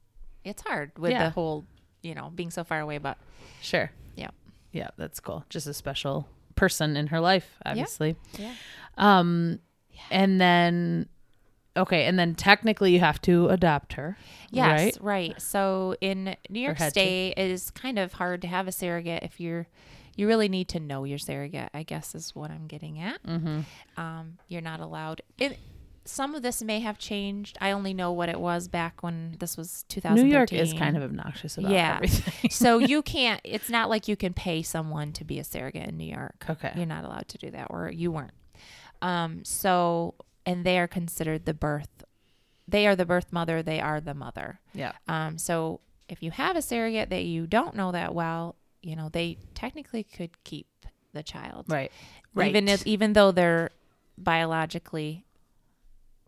it's 0.44 0.64
hard 0.64 0.92
with 1.00 1.12
Yeah. 1.12 1.26
the 1.26 1.30
whole, 1.30 1.66
you 2.08 2.16
know, 2.16 2.32
being 2.34 2.50
so 2.52 2.64
far 2.64 2.80
away. 2.80 2.98
But 2.98 3.18
Sure. 3.62 3.92
Yeah. 4.16 4.30
Yeah, 4.72 4.90
that's 4.98 5.20
cool. 5.20 5.44
Just 5.50 5.68
a 5.68 5.74
special 5.74 6.28
person 6.56 6.96
in 6.98 7.08
her 7.08 7.20
life, 7.20 7.48
obviously. 7.66 8.16
yeah, 8.38 8.54
Um 8.98 9.60
yeah. 9.92 10.02
and 10.12 10.40
then 10.42 11.08
okay, 11.76 12.06
and 12.06 12.18
then 12.18 12.34
technically 12.34 12.92
you 12.94 13.00
have 13.00 13.22
to 13.22 13.50
adopt 13.50 13.94
her. 13.94 14.18
yes, 14.50 14.80
Right? 14.80 14.98
right. 15.02 15.42
So 15.42 15.96
in 16.02 16.36
New 16.50 16.60
York. 16.62 16.80
State, 16.80 17.34
it 17.38 17.52
is 17.52 17.70
kind 17.72 18.00
of 18.00 18.14
hard 18.14 18.42
to 18.42 18.48
have 18.48 18.68
a 18.68 18.72
surrogate 18.72 19.24
if 19.24 19.40
you're. 19.40 19.68
You 20.16 20.26
really 20.28 20.50
need 20.50 20.68
to 20.70 20.80
know 20.80 21.04
your 21.04 21.20
surrogate. 21.20 21.70
I 21.76 21.84
guess 21.84 22.16
is 22.16 22.34
what 22.34 22.50
I'm 22.50 22.66
getting 22.66 23.00
at. 23.00 23.22
Mm-hmm. 23.24 23.60
Um, 24.02 24.40
you're 24.48 24.64
not 24.64 24.80
allowed. 24.80 25.22
It, 25.38 25.60
some 26.08 26.34
of 26.36 26.42
this 26.42 26.62
may 26.64 26.80
have 26.80 26.98
changed. 26.98 27.58
I 27.62 27.72
only 27.72 27.94
know 27.94 28.12
what 28.12 28.30
it 28.30 28.40
was 28.40 28.68
back 28.68 29.04
when 29.04 29.36
this 29.40 29.58
was 29.58 29.84
2013. 29.90 30.26
New 30.26 30.34
York 30.36 30.54
is 30.54 30.74
kind 30.74 30.96
of 30.98 31.04
obnoxious 31.04 31.58
about 31.58 31.72
Yeah. 31.72 31.96
everything. 31.98 32.50
so 32.50 32.78
you 32.92 33.02
can't. 33.02 33.42
It's 33.44 33.70
not 33.70 33.90
like 33.90 34.08
you 34.08 34.16
can 34.16 34.34
pay 34.34 34.62
someone 34.64 35.12
to 35.14 35.24
be 35.24 35.38
a 35.40 35.44
surrogate 35.44 35.88
in 35.90 35.98
New 35.98 36.10
York. 36.12 36.46
okay. 36.50 36.72
You're 36.76 36.86
not 36.86 37.04
allowed 37.06 37.28
to 37.30 37.38
do 37.38 37.52
that, 37.52 37.68
or 37.70 37.92
you 37.92 38.12
weren't. 38.12 38.32
Um, 39.02 39.46
so, 39.46 40.16
and 40.46 40.66
they 40.66 40.80
are 40.80 40.88
considered 40.88 41.46
the 41.46 41.54
birth. 41.54 42.04
They 42.68 42.88
are 42.88 42.96
the 42.96 43.06
birth 43.06 43.32
mother. 43.32 43.62
They 43.62 43.80
are 43.80 44.02
the 44.02 44.14
mother. 44.14 44.60
Yeah. 44.74 44.94
Um, 45.08 45.38
so 45.38 45.82
if 46.10 46.24
you 46.24 46.32
have 46.32 46.56
a 46.56 46.62
surrogate 46.62 47.10
that 47.12 47.24
you 47.26 47.48
don't 47.48 47.76
know 47.76 47.92
that 47.92 48.16
well, 48.16 48.56
you 48.82 48.96
know 48.96 49.10
they 49.10 49.38
technically 49.56 50.04
could 50.04 50.32
keep 50.44 50.68
the 51.14 51.22
child, 51.24 51.66
Right. 51.68 51.92
Right. 52.34 52.50
even 52.50 52.68
if 52.68 52.86
even 52.88 53.14
though 53.14 53.32
they're 53.32 53.72
biologically 54.18 55.26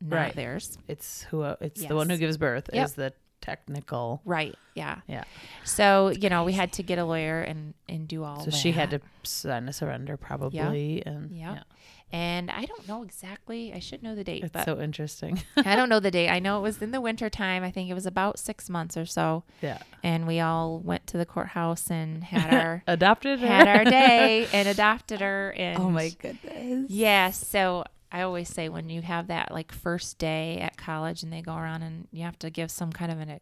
not 0.01 0.15
Right. 0.15 0.35
theirs. 0.35 0.77
It's 0.87 1.23
who 1.23 1.43
it's 1.61 1.85
the 1.85 1.95
one 1.95 2.09
who 2.09 2.17
gives 2.17 2.37
birth 2.37 2.69
Yep. 2.73 2.85
is 2.85 2.93
the 2.93 3.13
technical 3.41 4.21
Right. 4.25 4.55
Yeah. 4.75 4.99
Yeah. 5.07 5.23
So 5.63 6.09
you 6.09 6.29
know 6.29 6.43
we 6.43 6.53
had 6.53 6.73
to 6.73 6.83
get 6.83 6.99
a 6.99 7.05
lawyer 7.05 7.41
and 7.41 7.73
and 7.87 8.07
do 8.07 8.23
all. 8.23 8.41
So 8.41 8.51
she 8.51 8.71
had 8.73 8.89
to 8.91 9.01
sign 9.23 9.67
a 9.69 9.73
surrender 9.73 10.17
probably 10.17 11.03
and 11.05 11.31
Yeah. 11.31 11.53
yeah. 11.55 11.63
And 12.11 12.49
I 12.49 12.65
don't 12.65 12.87
know 12.87 13.03
exactly. 13.03 13.71
I 13.71 13.77
should 13.77 14.01
know 14.01 14.15
the 14.15 14.23
date, 14.23 14.43
It's 14.43 14.51
but 14.51 14.65
so 14.65 14.79
interesting. 14.81 15.43
I 15.57 15.75
don't 15.75 15.89
know 15.89 15.99
the 15.99 16.09
date. 16.09 16.27
I 16.29 16.39
know 16.39 16.57
it 16.57 16.61
was 16.61 16.81
in 16.81 16.89
the 16.89 16.99
winter 16.99 17.29
time. 17.29 17.63
I 17.63 17.69
think 17.69 17.87
it 17.87 17.93
was 17.93 18.07
about 18.07 18.39
six 18.39 18.67
months 18.67 18.97
or 18.97 19.05
so. 19.05 19.43
yeah. 19.61 19.77
And 20.01 20.25
we 20.25 20.39
all 20.39 20.79
went 20.79 21.05
to 21.07 21.17
the 21.17 21.25
courthouse 21.25 21.91
and 21.91 22.23
had 22.23 22.51
our 22.51 22.83
Adopted 22.87 23.39
her. 23.41 23.47
had 23.47 23.67
our 23.67 23.85
day 23.85 24.47
and 24.53 24.67
adopted 24.67 25.21
her. 25.21 25.51
And 25.55 25.77
Oh 25.79 25.89
my 25.91 26.09
goodness. 26.09 26.89
yeah. 26.89 27.29
So 27.29 27.83
I 28.11 28.21
always 28.21 28.49
say 28.49 28.69
when 28.69 28.89
you 28.89 29.01
have 29.01 29.27
that 29.27 29.51
like 29.51 29.71
first 29.71 30.17
day 30.17 30.57
at 30.59 30.77
college 30.77 31.21
and 31.23 31.31
they 31.31 31.41
go 31.41 31.55
around 31.55 31.83
and 31.83 32.07
you 32.11 32.23
have 32.23 32.39
to 32.39 32.49
give 32.49 32.71
some 32.71 32.91
kind 32.91 33.11
of 33.11 33.19
an 33.19 33.39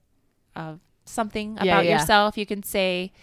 of 0.55 0.79
something 1.05 1.55
Yeah, 1.55 1.63
about 1.63 1.85
yeah. 1.85 1.99
yourself, 1.99 2.37
you 2.37 2.45
can 2.45 2.63
say, 2.63 3.13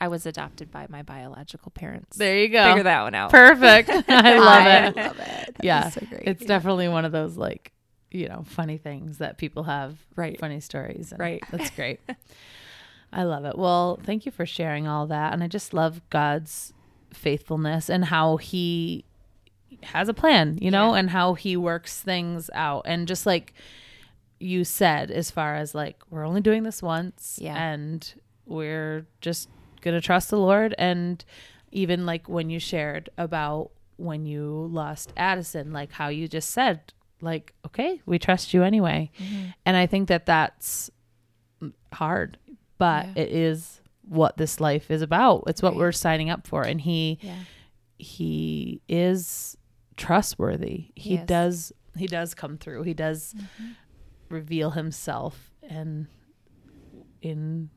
"I 0.00 0.08
was 0.08 0.24
adopted 0.24 0.70
by 0.70 0.86
my 0.88 1.02
biological 1.02 1.70
parents." 1.72 2.16
There 2.16 2.38
you 2.38 2.48
go. 2.48 2.64
Figure 2.64 2.84
that 2.84 3.02
one 3.02 3.14
out. 3.14 3.30
Perfect. 3.30 3.90
I 4.08 4.38
love 4.38 4.66
it. 4.66 4.98
I 4.98 5.06
love 5.08 5.18
it. 5.18 5.54
That 5.56 5.64
Yeah. 5.64 5.90
so. 5.90 6.00
It's 6.10 6.44
definitely 6.44 6.88
one 6.88 7.04
of 7.04 7.12
those 7.12 7.36
like, 7.36 7.72
you 8.10 8.28
know, 8.28 8.44
funny 8.46 8.78
things 8.78 9.18
that 9.18 9.36
people 9.36 9.64
have 9.64 9.98
Right. 10.16 10.38
funny 10.40 10.60
stories. 10.60 11.12
Right. 11.18 11.42
That's 11.50 11.68
great. 11.76 12.00
I 13.12 13.24
love 13.24 13.44
it. 13.44 13.58
Well, 13.58 14.00
thank 14.04 14.24
you 14.26 14.32
for 14.32 14.46
sharing 14.46 14.88
all 14.88 15.06
that. 15.08 15.32
And 15.34 15.42
I 15.44 15.48
just 15.48 15.74
love 15.74 16.00
God's 16.10 16.72
faithfulness 17.12 17.88
and 17.90 18.06
how 18.06 18.38
he 18.38 19.04
has 19.82 20.08
a 20.08 20.14
plan, 20.14 20.58
you 20.60 20.70
know, 20.70 20.92
Yeah. 20.92 21.00
and 21.00 21.10
how 21.10 21.34
he 21.34 21.56
works 21.56 22.00
things 22.00 22.50
out. 22.54 22.82
And 22.86 23.06
just 23.08 23.26
like 23.26 23.54
you 24.40 24.64
said, 24.64 25.10
as 25.10 25.30
far 25.30 25.54
as 25.56 25.74
like, 25.74 26.02
we're 26.10 26.26
only 26.26 26.40
doing 26.40 26.62
this 26.64 26.82
once 26.82 27.38
Yeah. 27.40 27.56
and 27.56 28.14
we're 28.46 29.06
just 29.20 29.48
going 29.80 29.94
to 29.94 30.00
trust 30.00 30.30
the 30.30 30.38
Lord. 30.38 30.74
And 30.78 31.24
even 31.72 32.04
like 32.06 32.28
when 32.28 32.50
you 32.50 32.58
shared 32.58 33.10
about 33.18 33.70
when 33.96 34.26
you 34.26 34.68
lost 34.72 35.12
Addison, 35.16 35.72
like 35.72 35.92
how 35.92 36.08
you 36.08 36.26
just 36.28 36.50
said, 36.50 36.92
like, 37.20 37.54
okay, 37.66 38.00
we 38.06 38.18
trust 38.18 38.52
you 38.52 38.62
anyway. 38.62 39.10
Mm-hmm. 39.18 39.44
And 39.64 39.76
I 39.76 39.86
think 39.86 40.08
that 40.08 40.26
that's 40.26 40.90
hard, 41.92 42.36
but 42.76 43.06
Yeah. 43.16 43.22
it 43.22 43.30
is 43.30 43.80
what 44.06 44.36
this 44.36 44.60
life 44.60 44.90
is 44.90 45.00
about. 45.00 45.44
It's 45.46 45.62
what 45.62 45.72
Right. 45.72 45.78
we're 45.78 45.92
signing 45.92 46.28
up 46.28 46.46
for. 46.46 46.62
And 46.64 46.80
he 46.80 47.18
Yeah. 47.22 47.36
he 47.96 48.82
is 48.88 49.56
trustworthy. 49.96 50.92
He, 50.94 51.16
does 51.18 51.72
he 51.96 52.06
does 52.06 52.34
come 52.34 52.58
through. 52.58 52.82
He 52.82 52.94
does 52.94 53.34
Mm-hmm. 53.36 53.72
reveal 54.28 54.70
himself 54.72 55.50
and 55.62 56.06
in 57.22 57.70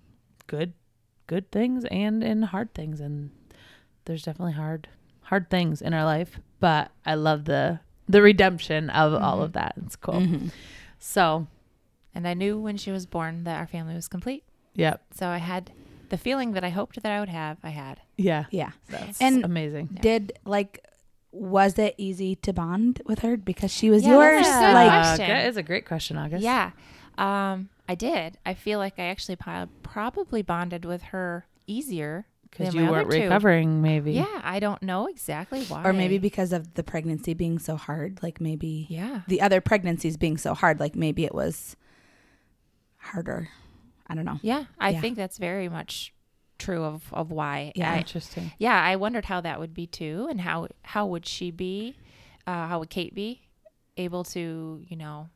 good 0.47 0.73
good 1.27 1.51
things 1.51 1.85
and 1.91 2.23
in 2.23 2.41
hard 2.43 2.73
things 2.73 2.99
and 3.01 3.31
there's 4.05 4.23
definitely 4.23 4.53
hard 4.53 4.87
hard 5.23 5.49
things 5.49 5.81
in 5.81 5.93
our 5.93 6.05
life, 6.05 6.39
but 6.59 6.89
I 7.05 7.15
love 7.15 7.45
the 7.45 7.79
the 8.07 8.21
redemption 8.21 8.89
of 8.89 9.13
all 9.13 9.39
Mhm. 9.39 9.43
of 9.43 9.53
that. 9.53 9.73
It's 9.85 9.97
cool. 9.97 10.15
Mhm. 10.21 10.51
So, 10.97 11.47
And 12.15 12.25
I 12.27 12.33
knew 12.33 12.57
when 12.57 12.77
she 12.77 12.89
was 12.91 13.05
born 13.05 13.43
that 13.43 13.57
our 13.59 13.67
family 13.67 13.93
was 13.93 14.07
complete. 14.07 14.43
yep. 14.73 15.03
So 15.13 15.27
I 15.27 15.37
had 15.37 15.71
the 16.09 16.17
feeling 16.17 16.53
that 16.53 16.63
I 16.63 16.69
hoped 16.69 17.03
that 17.03 17.11
I 17.11 17.19
would 17.19 17.27
have. 17.29 17.57
I 17.63 17.69
had. 17.71 17.99
Yeah. 18.15 18.45
Yeah. 18.49 18.71
That's 18.87 19.19
And- 19.21 19.43
amazing. 19.43 19.97
Did 20.01 20.39
like 20.45 20.86
was 21.39 21.77
it 21.77 21.93
easy 21.97 22.35
to 22.35 22.51
bond 22.53 23.01
with 23.05 23.19
her 23.19 23.37
because 23.37 23.71
she 23.71 23.89
was 23.89 24.03
Yeah, 24.03 24.13
yours? 24.13 24.45
that's 24.45 24.55
a 24.57 24.59
good 24.67 24.73
Like 24.73 24.89
question. 24.89 25.27
that 25.29 25.45
is 25.47 25.57
a 25.57 25.63
great 25.63 25.85
question, 25.85 26.17
August. 26.17 26.43
Yeah. 26.43 26.71
Um, 27.17 27.69
I 27.89 27.95
did. 27.95 28.37
I 28.45 28.53
feel 28.53 28.79
like 28.79 28.99
I 28.99 29.03
actually 29.05 29.37
probably 29.83 30.41
bonded 30.41 30.85
with 30.85 31.01
her 31.03 31.47
easier 31.67 32.27
because 32.49 32.67
than 32.73 32.75
you 32.75 32.85
my 32.85 32.91
weren't 32.91 33.07
other 33.07 33.17
two. 33.17 33.23
recovering, 33.23 33.81
maybe. 33.81 34.13
Yeah, 34.13 34.41
I 34.43 34.59
don't 34.59 34.81
know 34.81 35.07
exactly 35.07 35.63
why. 35.65 35.83
or 35.83 35.93
maybe 35.93 36.17
because 36.17 36.53
of 36.53 36.73
the 36.75 36.83
pregnancy 36.83 37.33
being 37.33 37.59
so 37.59 37.75
hard, 37.75 38.19
like 38.23 38.39
maybe 38.41 38.87
yeah. 38.89 39.21
the 39.27 39.41
other 39.41 39.61
pregnancies 39.61 40.15
being 40.17 40.37
so 40.37 40.53
hard, 40.53 40.79
like 40.79 40.95
maybe 40.95 41.25
it 41.25 41.33
was 41.35 41.75
harder. 42.97 43.49
I 44.07 44.15
don't 44.15 44.25
know. 44.25 44.39
Yeah, 44.41 44.65
I 44.79 44.91
Yeah. 44.91 45.01
think 45.01 45.17
that's 45.17 45.37
very 45.37 45.69
much 45.69 46.13
true 46.57 46.83
of, 46.83 47.13
of 47.13 47.31
why. 47.31 47.71
Yeah. 47.75 47.93
I, 47.93 47.97
Interesting. 47.99 48.51
yeah, 48.57 48.81
I 48.81 48.95
wondered 48.95 49.25
how 49.25 49.41
that 49.41 49.59
would 49.59 49.73
be 49.73 49.87
too, 49.87 50.27
and 50.29 50.41
how 50.41 50.67
how 50.83 51.05
would 51.07 51.25
she 51.25 51.51
be, 51.51 51.95
uh, 52.45 52.67
how 52.67 52.79
would 52.79 52.89
Kate 52.89 53.13
be 53.15 53.41
able 53.97 54.23
to, 54.25 54.83
you 54.87 54.95
know, 54.95 55.29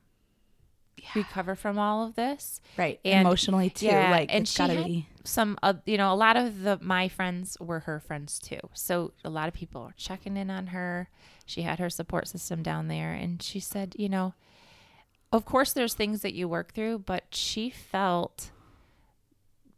recover 1.16 1.56
from 1.56 1.80
all 1.80 2.06
of 2.06 2.16
this? 2.16 2.62
Right. 2.78 3.00
And- 3.04 3.26
Emotionally 3.28 3.70
too. 3.70 3.88
yeah, 3.88 4.12
like 4.12 4.30
and 4.34 4.44
it's 4.44 4.52
she 4.52 4.58
gotta 4.58 4.84
be 4.84 5.08
Some, 5.24 5.58
uh, 5.64 5.74
you 5.86 5.98
know, 5.98 6.14
a 6.14 6.16
lot 6.16 6.38
of 6.38 6.62
the 6.62 6.80
my 6.82 7.08
friends 7.08 7.58
were 7.60 7.82
her 7.82 8.00
friends 8.00 8.40
too, 8.40 8.60
so 8.74 9.14
a 9.24 9.30
lot 9.30 9.48
of 9.48 9.54
people 9.54 9.82
are 9.82 9.94
checking 9.98 10.38
in 10.38 10.50
on 10.50 10.68
her. 10.68 11.10
She 11.46 11.64
had 11.64 11.80
her 11.80 11.90
support 11.90 12.28
system 12.28 12.64
down 12.64 12.88
there, 12.88 13.14
and 13.14 13.42
she 13.42 13.60
said, 13.60 13.96
you 13.98 14.10
know, 14.10 14.34
of 15.32 15.44
course 15.46 15.74
there's 15.74 15.94
things 15.94 16.22
that 16.22 16.34
you 16.34 16.48
work 16.48 16.74
through, 16.74 17.00
but 17.00 17.24
she 17.32 17.70
felt 17.70 18.52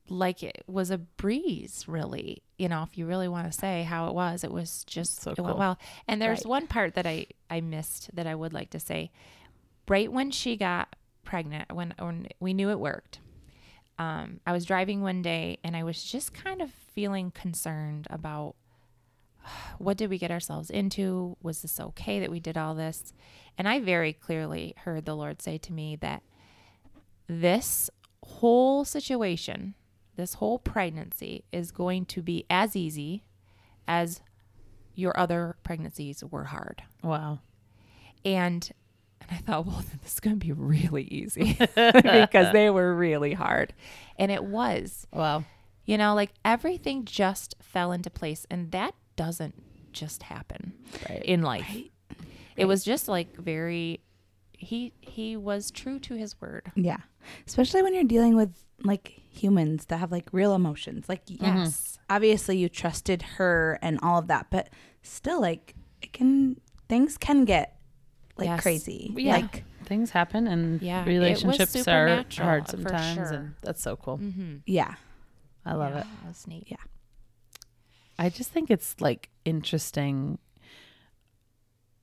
like 0.10 0.44
it 0.44 0.64
was 0.68 0.92
a 0.92 0.98
breeze 0.98 1.86
really 1.88 2.44
you 2.58 2.68
know 2.68 2.84
if 2.84 2.98
you 2.98 3.06
really 3.06 3.28
want 3.28 3.50
to 3.50 3.58
say 3.58 3.84
how 3.84 4.08
it 4.08 4.14
was 4.14 4.44
it 4.44 4.52
was 4.52 4.84
just 4.86 5.22
So 5.22 5.32
it 5.32 5.38
cool. 5.38 5.46
went 5.46 5.58
well 5.58 5.80
and 6.08 6.22
there's 6.22 6.40
Right. 6.40 6.46
one 6.50 6.68
part 6.68 6.96
that 6.96 7.06
i 7.08 7.26
i 7.50 7.62
missed 7.62 8.10
that 8.14 8.28
i 8.28 8.36
would 8.36 8.52
like 8.54 8.70
to 8.72 8.80
say 8.82 9.12
right 9.88 10.12
when 10.12 10.30
she 10.30 10.58
got 10.58 10.96
pregnant 11.24 11.72
when 11.74 11.94
when 12.00 12.28
we 12.42 12.54
knew 12.54 12.70
it 12.70 12.80
worked 12.80 13.20
um 13.98 14.42
i 14.46 14.52
was 14.52 14.66
driving 14.66 15.02
one 15.02 15.22
day 15.22 15.58
and 15.64 15.76
i 15.76 15.84
was 15.84 16.04
just 16.04 16.34
kind 16.34 16.62
of 16.62 16.70
feeling 16.72 17.32
concerned 17.32 18.06
about 18.10 18.56
what 19.78 19.96
did 19.96 20.10
we 20.10 20.18
get 20.18 20.32
ourselves 20.32 20.70
into 20.70 21.38
was 21.42 21.62
this 21.62 21.80
okay 21.80 22.20
that 22.20 22.30
we 22.30 22.42
did 22.42 22.58
all 22.58 22.76
this 22.76 23.14
and 23.58 23.70
i 23.70 23.80
very 23.80 24.12
clearly 24.12 24.74
heard 24.80 25.06
the 25.06 25.16
lord 25.16 25.42
say 25.42 25.58
to 25.58 25.72
me 25.72 25.96
that 25.96 26.24
this 27.28 27.90
whole 28.26 28.84
situation, 28.86 29.76
this 30.16 30.36
whole 30.36 30.60
pregnancy 30.60 31.44
is 31.52 31.72
going 31.72 32.06
to 32.06 32.22
be 32.22 32.46
as 32.50 32.76
easy 32.76 33.24
as 33.88 34.22
your 34.96 35.18
other 35.20 35.56
pregnancies 35.64 36.24
were 36.24 36.46
hard. 36.46 36.84
Wow. 37.04 37.40
And 38.24 38.72
and 39.22 39.32
I 39.32 39.38
thought, 39.38 39.66
well, 39.66 39.84
this 40.04 40.14
is 40.14 40.20
going 40.20 40.38
to 40.40 40.46
be 40.46 40.52
really 40.52 41.04
easy 41.04 41.54
because 41.76 42.52
they 42.54 42.70
were 42.70 42.94
really 42.94 43.34
hard. 43.34 43.74
And 44.20 44.32
it 44.32 44.44
was. 44.44 45.08
Wow. 45.14 45.46
You 45.86 45.98
know, 45.98 46.14
like 46.14 46.32
everything 46.46 47.06
just 47.06 47.56
fell 47.62 47.92
into 47.92 48.10
place 48.10 48.46
and 48.50 48.72
that 48.72 48.94
doesn't 49.16 49.56
just 49.94 50.24
happen 50.24 50.74
Right. 51.10 51.24
in 51.24 51.42
life. 51.42 51.66
Right. 51.70 51.92
It 52.56 52.66
was 52.66 52.84
just 52.84 53.08
like 53.08 53.36
very 53.38 54.00
he 54.58 54.94
he 55.02 55.36
was 55.36 55.72
true 55.72 56.00
to 56.00 56.14
his 56.16 56.40
word. 56.40 56.72
Yeah. 56.76 56.98
Especially 57.48 57.82
when 57.82 57.94
you're 57.94 58.04
dealing 58.04 58.36
with 58.36 58.54
like 58.84 59.20
humans 59.34 59.86
that 59.88 59.98
have 59.98 60.12
like 60.12 60.28
real 60.32 60.54
emotions. 60.56 61.08
Like 61.10 61.22
Yes. 61.28 61.98
obviously 62.10 62.58
you 62.58 62.70
trusted 62.70 63.22
her 63.38 63.80
and 63.82 64.00
all 64.02 64.18
of 64.20 64.28
that, 64.28 64.48
but 64.50 64.70
still 65.02 65.42
like 65.42 65.76
it 66.02 66.14
can 66.14 66.60
things 66.90 67.18
can 67.18 67.46
get 67.46 67.78
like 68.38 68.48
Yes. 68.48 68.62
crazy. 68.62 69.12
Yeah. 69.16 69.38
Like 69.38 69.64
Things 69.86 70.12
happen 70.12 70.48
and 70.48 70.82
Yeah, 70.82 71.04
relationships 71.04 71.88
are 71.90 72.24
hard 72.38 72.68
sometimes 72.70 73.16
sure. 73.16 73.34
and 73.34 73.56
that's 73.62 73.82
so 73.82 73.98
cool. 73.98 74.18
Mm-hmm. 74.18 74.58
yeah. 74.66 74.96
I 75.66 75.74
love 75.74 75.92
yeah, 75.94 76.00
it. 76.02 76.08
That 76.22 76.28
was 76.28 76.48
neat. 76.48 76.72
I 78.18 78.30
just 78.30 78.52
think 78.52 78.70
it's 78.72 78.96
like 79.02 79.30
interesting 79.44 80.38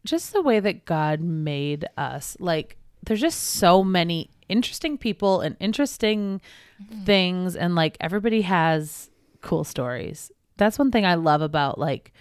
just 0.05 0.33
the 0.33 0.43
way 0.43 0.61
that 0.61 0.85
God 0.85 1.21
made 1.21 1.87
us. 1.97 2.37
Like 2.41 2.77
there's 3.05 3.21
just 3.21 3.41
so 3.41 3.83
many 3.85 4.31
interesting 4.51 4.99
people 4.99 5.41
and 5.41 5.57
interesting 5.61 6.41
mm-hmm. 6.83 7.05
things 7.05 7.57
and 7.57 7.75
like 7.75 7.97
everybody 8.01 8.43
has 8.43 9.11
cool 9.41 9.65
stories. 9.65 10.31
That's 10.57 10.79
one 10.79 10.91
thing 10.91 11.07
I 11.07 11.15
love 11.15 11.41
about 11.43 11.79
like 11.79 12.13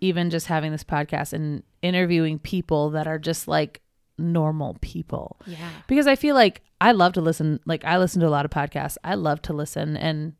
even 0.00 0.30
just 0.30 0.46
having 0.46 0.70
this 0.70 0.84
podcast 0.84 1.32
and 1.32 1.62
interviewing 1.82 2.38
people 2.38 2.90
that 2.90 3.08
are 3.08 3.18
just 3.18 3.48
like 3.48 3.80
normal 4.16 4.76
people 4.80 5.36
Yeah. 5.46 5.70
because 5.86 6.06
I 6.06 6.16
feel 6.16 6.34
like 6.34 6.62
I 6.80 6.92
love 6.92 7.14
to 7.14 7.20
listen. 7.20 7.58
Like 7.66 7.84
I 7.84 7.98
listen 7.98 8.20
to 8.20 8.28
a 8.28 8.30
lot 8.30 8.44
of 8.44 8.50
podcasts. 8.52 8.96
I 9.02 9.14
love 9.14 9.42
to 9.42 9.52
listen, 9.52 9.96
and 9.96 10.34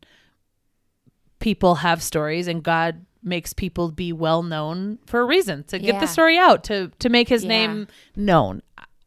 people 1.39 1.75
have 1.75 2.01
stories, 2.01 2.47
and 2.47 2.63
God 2.63 3.05
makes 3.21 3.51
people 3.51 3.91
be 3.91 4.13
well 4.13 4.43
known 4.43 4.99
for 5.05 5.19
a 5.19 5.25
reason 5.25 5.63
to 5.65 5.77
get 5.77 5.99
the 5.99 6.07
story 6.07 6.37
out 6.37 6.63
to 6.65 6.91
to 6.99 7.09
make 7.09 7.27
His 7.27 7.43
Yeah. 7.43 7.49
name 7.49 7.87
known. 8.15 8.61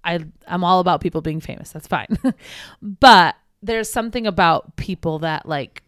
I 0.04 0.24
I'm 0.46 0.64
all 0.64 0.80
about 0.80 1.00
people 1.00 1.20
being 1.20 1.40
famous. 1.40 1.70
That's 1.70 1.86
fine, 1.86 2.18
but 2.82 3.36
there's 3.62 3.90
something 3.90 4.26
about 4.26 4.76
people 4.76 5.20
that 5.20 5.46
like 5.46 5.82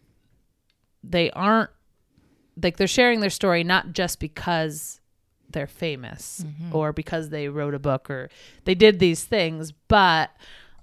they 1.03 1.31
aren't 1.33 1.71
like 2.63 2.77
they're 2.77 2.87
sharing 2.87 3.21
their 3.21 3.31
story 3.31 3.65
not 3.65 3.93
just 3.93 4.21
because 4.21 5.01
they're 5.51 5.67
famous 5.67 6.45
mm-hmm. 6.47 6.75
or 6.75 6.93
because 6.93 7.31
they 7.31 7.49
wrote 7.49 7.75
a 7.75 7.79
book 7.79 8.11
or 8.11 8.29
they 8.65 8.75
did 8.75 8.99
these 8.99 9.25
things, 9.25 9.73
but 9.89 10.31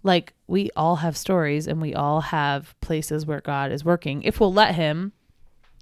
like 0.03 0.33
we 0.47 0.69
all 0.75 0.97
have 0.97 1.15
stories 1.15 1.67
and 1.67 1.81
we 1.81 1.93
all 1.93 2.21
have 2.21 2.75
places 2.81 3.25
where 3.25 3.41
God 3.41 3.71
is 3.71 3.85
working. 3.85 4.23
If 4.23 4.39
we'll 4.39 4.53
let 4.53 4.75
him 4.75 5.13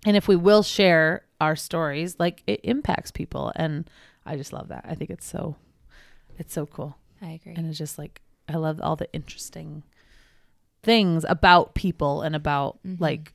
and 0.06 0.18
if 0.18 0.28
we 0.28 0.36
will 0.36 0.64
share 0.64 1.24
our 1.40 1.56
stories, 1.56 2.18
like 2.20 2.44
it 2.48 2.60
impacts 2.64 3.12
people 3.12 3.52
and 3.56 3.90
I 4.26 4.36
just 4.36 4.54
love 4.54 4.68
that. 4.68 4.86
I 4.88 4.96
think 4.96 5.10
it's 5.10 5.26
so 5.26 5.56
it's 6.38 6.54
so 6.54 6.66
cool. 6.66 6.98
I 7.22 7.32
agree. 7.32 7.54
And 7.56 7.68
it's 7.68 7.78
just 7.78 7.98
like 7.98 8.22
I 8.48 8.54
love 8.56 8.80
all 8.82 8.96
the 8.96 9.12
interesting 9.14 9.84
things 10.84 11.26
about 11.28 11.76
people 11.76 12.22
and 12.22 12.36
about 12.36 12.80
Mhm. 12.86 13.00
like 13.00 13.34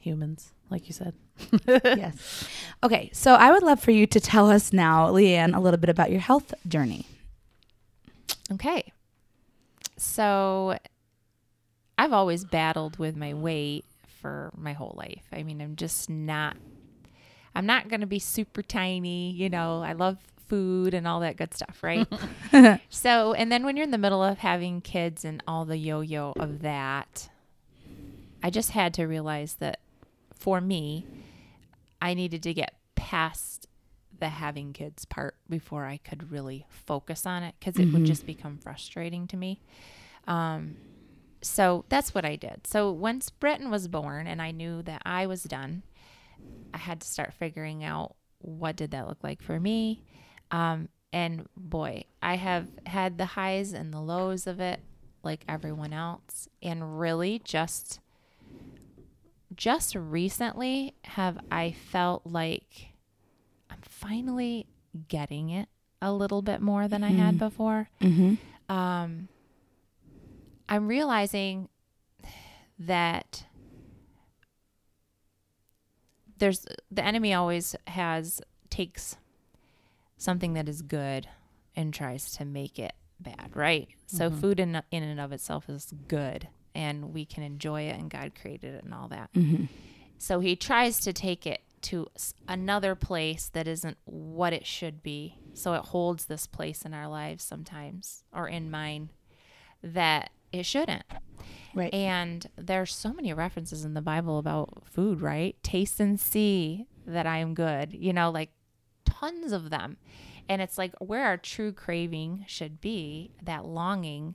humans, 0.00 0.52
like 0.70 0.88
you 0.88 0.92
said. 0.94 1.14
yes. 1.66 2.48
Okay, 2.82 3.10
so 3.12 3.34
I 3.34 3.50
would 3.52 3.62
love 3.62 3.80
for 3.80 3.90
you 3.90 4.06
to 4.06 4.20
tell 4.20 4.50
us 4.50 4.72
now, 4.72 5.08
Leanne, 5.10 5.54
a 5.56 5.60
little 5.60 5.78
bit 5.78 5.90
about 5.90 6.10
your 6.10 6.20
health 6.20 6.52
journey. 6.66 7.06
Okay. 8.52 8.92
So 9.96 10.76
I've 11.98 12.12
always 12.12 12.44
battled 12.44 12.98
with 12.98 13.16
my 13.16 13.34
weight 13.34 13.84
for 14.20 14.50
my 14.56 14.72
whole 14.72 14.94
life. 14.96 15.24
I 15.32 15.42
mean, 15.42 15.60
I'm 15.60 15.76
just 15.76 16.08
not 16.10 16.56
I'm 17.54 17.66
not 17.66 17.88
going 17.88 18.00
to 18.00 18.06
be 18.06 18.18
super 18.18 18.62
tiny, 18.62 19.30
you 19.32 19.50
know. 19.50 19.82
I 19.82 19.92
love 19.92 20.16
food 20.52 20.92
and 20.92 21.08
all 21.08 21.20
that 21.20 21.38
good 21.38 21.54
stuff, 21.54 21.78
right? 21.82 22.06
so, 22.90 23.32
and 23.32 23.50
then 23.50 23.64
when 23.64 23.74
you're 23.74 23.84
in 23.84 23.90
the 23.90 23.96
middle 23.96 24.22
of 24.22 24.36
having 24.36 24.82
kids 24.82 25.24
and 25.24 25.42
all 25.48 25.64
the 25.64 25.78
yo-yo 25.78 26.34
of 26.38 26.60
that, 26.60 27.30
I 28.42 28.50
just 28.50 28.72
had 28.72 28.92
to 28.94 29.06
realize 29.06 29.54
that 29.60 29.80
for 30.34 30.60
me, 30.60 31.06
I 32.02 32.12
needed 32.12 32.42
to 32.42 32.52
get 32.52 32.74
past 32.96 33.66
the 34.18 34.28
having 34.28 34.74
kids 34.74 35.06
part 35.06 35.36
before 35.48 35.86
I 35.86 35.96
could 35.96 36.30
really 36.30 36.66
focus 36.68 37.24
on 37.24 37.42
it 37.44 37.54
because 37.58 37.80
it 37.80 37.90
would 37.90 38.04
just 38.04 38.26
become 38.26 38.58
frustrating 38.58 39.26
to 39.28 39.38
me. 39.38 39.62
Um, 40.26 40.76
so 41.40 41.86
that's 41.88 42.14
what 42.14 42.26
I 42.26 42.36
did. 42.36 42.66
So 42.66 42.92
once 42.92 43.30
Breton 43.30 43.70
was 43.70 43.88
born 43.88 44.26
and 44.26 44.42
I 44.42 44.50
knew 44.50 44.82
that 44.82 45.00
I 45.06 45.26
was 45.26 45.44
done, 45.44 45.82
I 46.74 46.76
had 46.76 47.00
to 47.00 47.08
start 47.08 47.32
figuring 47.32 47.82
out 47.82 48.16
what 48.40 48.76
did 48.76 48.90
that 48.90 49.08
look 49.08 49.24
like 49.24 49.40
for 49.40 49.58
me. 49.58 50.02
Um, 50.52 50.88
and 51.12 51.48
boy, 51.56 52.04
I 52.22 52.36
have 52.36 52.68
had 52.86 53.18
the 53.18 53.24
highs 53.24 53.72
and 53.72 53.92
the 53.92 54.00
lows 54.00 54.46
of 54.46 54.60
it 54.60 54.80
like 55.24 55.44
everyone 55.48 55.92
else 55.92 56.48
and 56.62 56.98
really 56.98 57.40
just 57.44 58.00
just 59.54 59.94
recently 59.94 60.94
have 61.04 61.38
I 61.50 61.72
felt 61.72 62.22
like 62.24 62.88
I'm 63.70 63.80
finally 63.82 64.66
getting 65.08 65.50
it 65.50 65.68
a 66.00 66.12
little 66.12 66.42
bit 66.42 66.60
more 66.60 66.88
than 66.88 67.04
I 67.04 67.10
had 67.10 67.38
before. 67.38 67.88
Mm-hmm. 68.00 68.74
Um, 68.74 69.28
I'm 70.68 70.88
realizing 70.88 71.68
that 72.78 73.44
there's 76.38 76.66
the 76.90 77.04
enemy 77.04 77.34
always 77.34 77.76
has 77.86 78.40
takes 78.68 79.16
something 80.22 80.54
that 80.54 80.68
is 80.68 80.82
good 80.82 81.28
and 81.74 81.92
tries 81.92 82.32
to 82.36 82.44
make 82.44 82.78
it 82.78 82.92
bad, 83.18 83.50
right? 83.54 83.88
So 84.06 84.30
food 84.30 84.60
in 84.60 84.82
in 84.90 85.02
and 85.02 85.20
of 85.20 85.32
itself 85.32 85.68
is 85.68 85.92
good 86.08 86.48
and 86.74 87.12
we 87.12 87.24
can 87.24 87.42
enjoy 87.42 87.82
it 87.82 87.98
and 87.98 88.10
God 88.10 88.32
created 88.40 88.74
it 88.74 88.84
and 88.84 88.94
all 88.94 89.08
that. 89.08 89.32
Mm-hmm. 89.34 89.64
So 90.18 90.40
he 90.40 90.54
tries 90.54 91.00
to 91.00 91.12
take 91.12 91.46
it 91.46 91.62
to 91.82 92.06
another 92.46 92.94
place 92.94 93.48
that 93.52 93.66
isn't 93.66 93.98
what 94.04 94.52
it 94.52 94.66
should 94.66 95.02
be. 95.02 95.38
So 95.54 95.74
it 95.74 95.86
holds 95.86 96.26
this 96.26 96.46
place 96.46 96.82
in 96.82 96.94
our 96.94 97.08
lives 97.08 97.42
sometimes 97.42 98.22
or 98.32 98.48
in 98.48 98.70
mine 98.70 99.10
that 99.82 100.30
it 100.52 100.64
shouldn't. 100.64 101.04
Right. 101.74 101.92
And 101.92 102.46
there's 102.56 102.94
so 102.94 103.12
many 103.12 103.32
references 103.32 103.84
in 103.84 103.94
the 103.94 104.02
Bible 104.02 104.38
about 104.38 104.84
food, 104.84 105.20
right? 105.20 105.56
Taste 105.62 105.98
and 105.98 106.20
see 106.20 106.86
that 107.06 107.26
I 107.26 107.38
am 107.38 107.54
good. 107.54 107.92
You 107.92 108.12
know, 108.12 108.30
like 108.30 108.50
tons 109.04 109.52
of 109.52 109.70
them. 109.70 109.96
And 110.48 110.60
it's 110.60 110.78
like 110.78 110.94
where 110.98 111.24
our 111.24 111.36
true 111.36 111.72
craving 111.72 112.44
should 112.48 112.80
be, 112.80 113.32
that 113.42 113.64
longing 113.64 114.34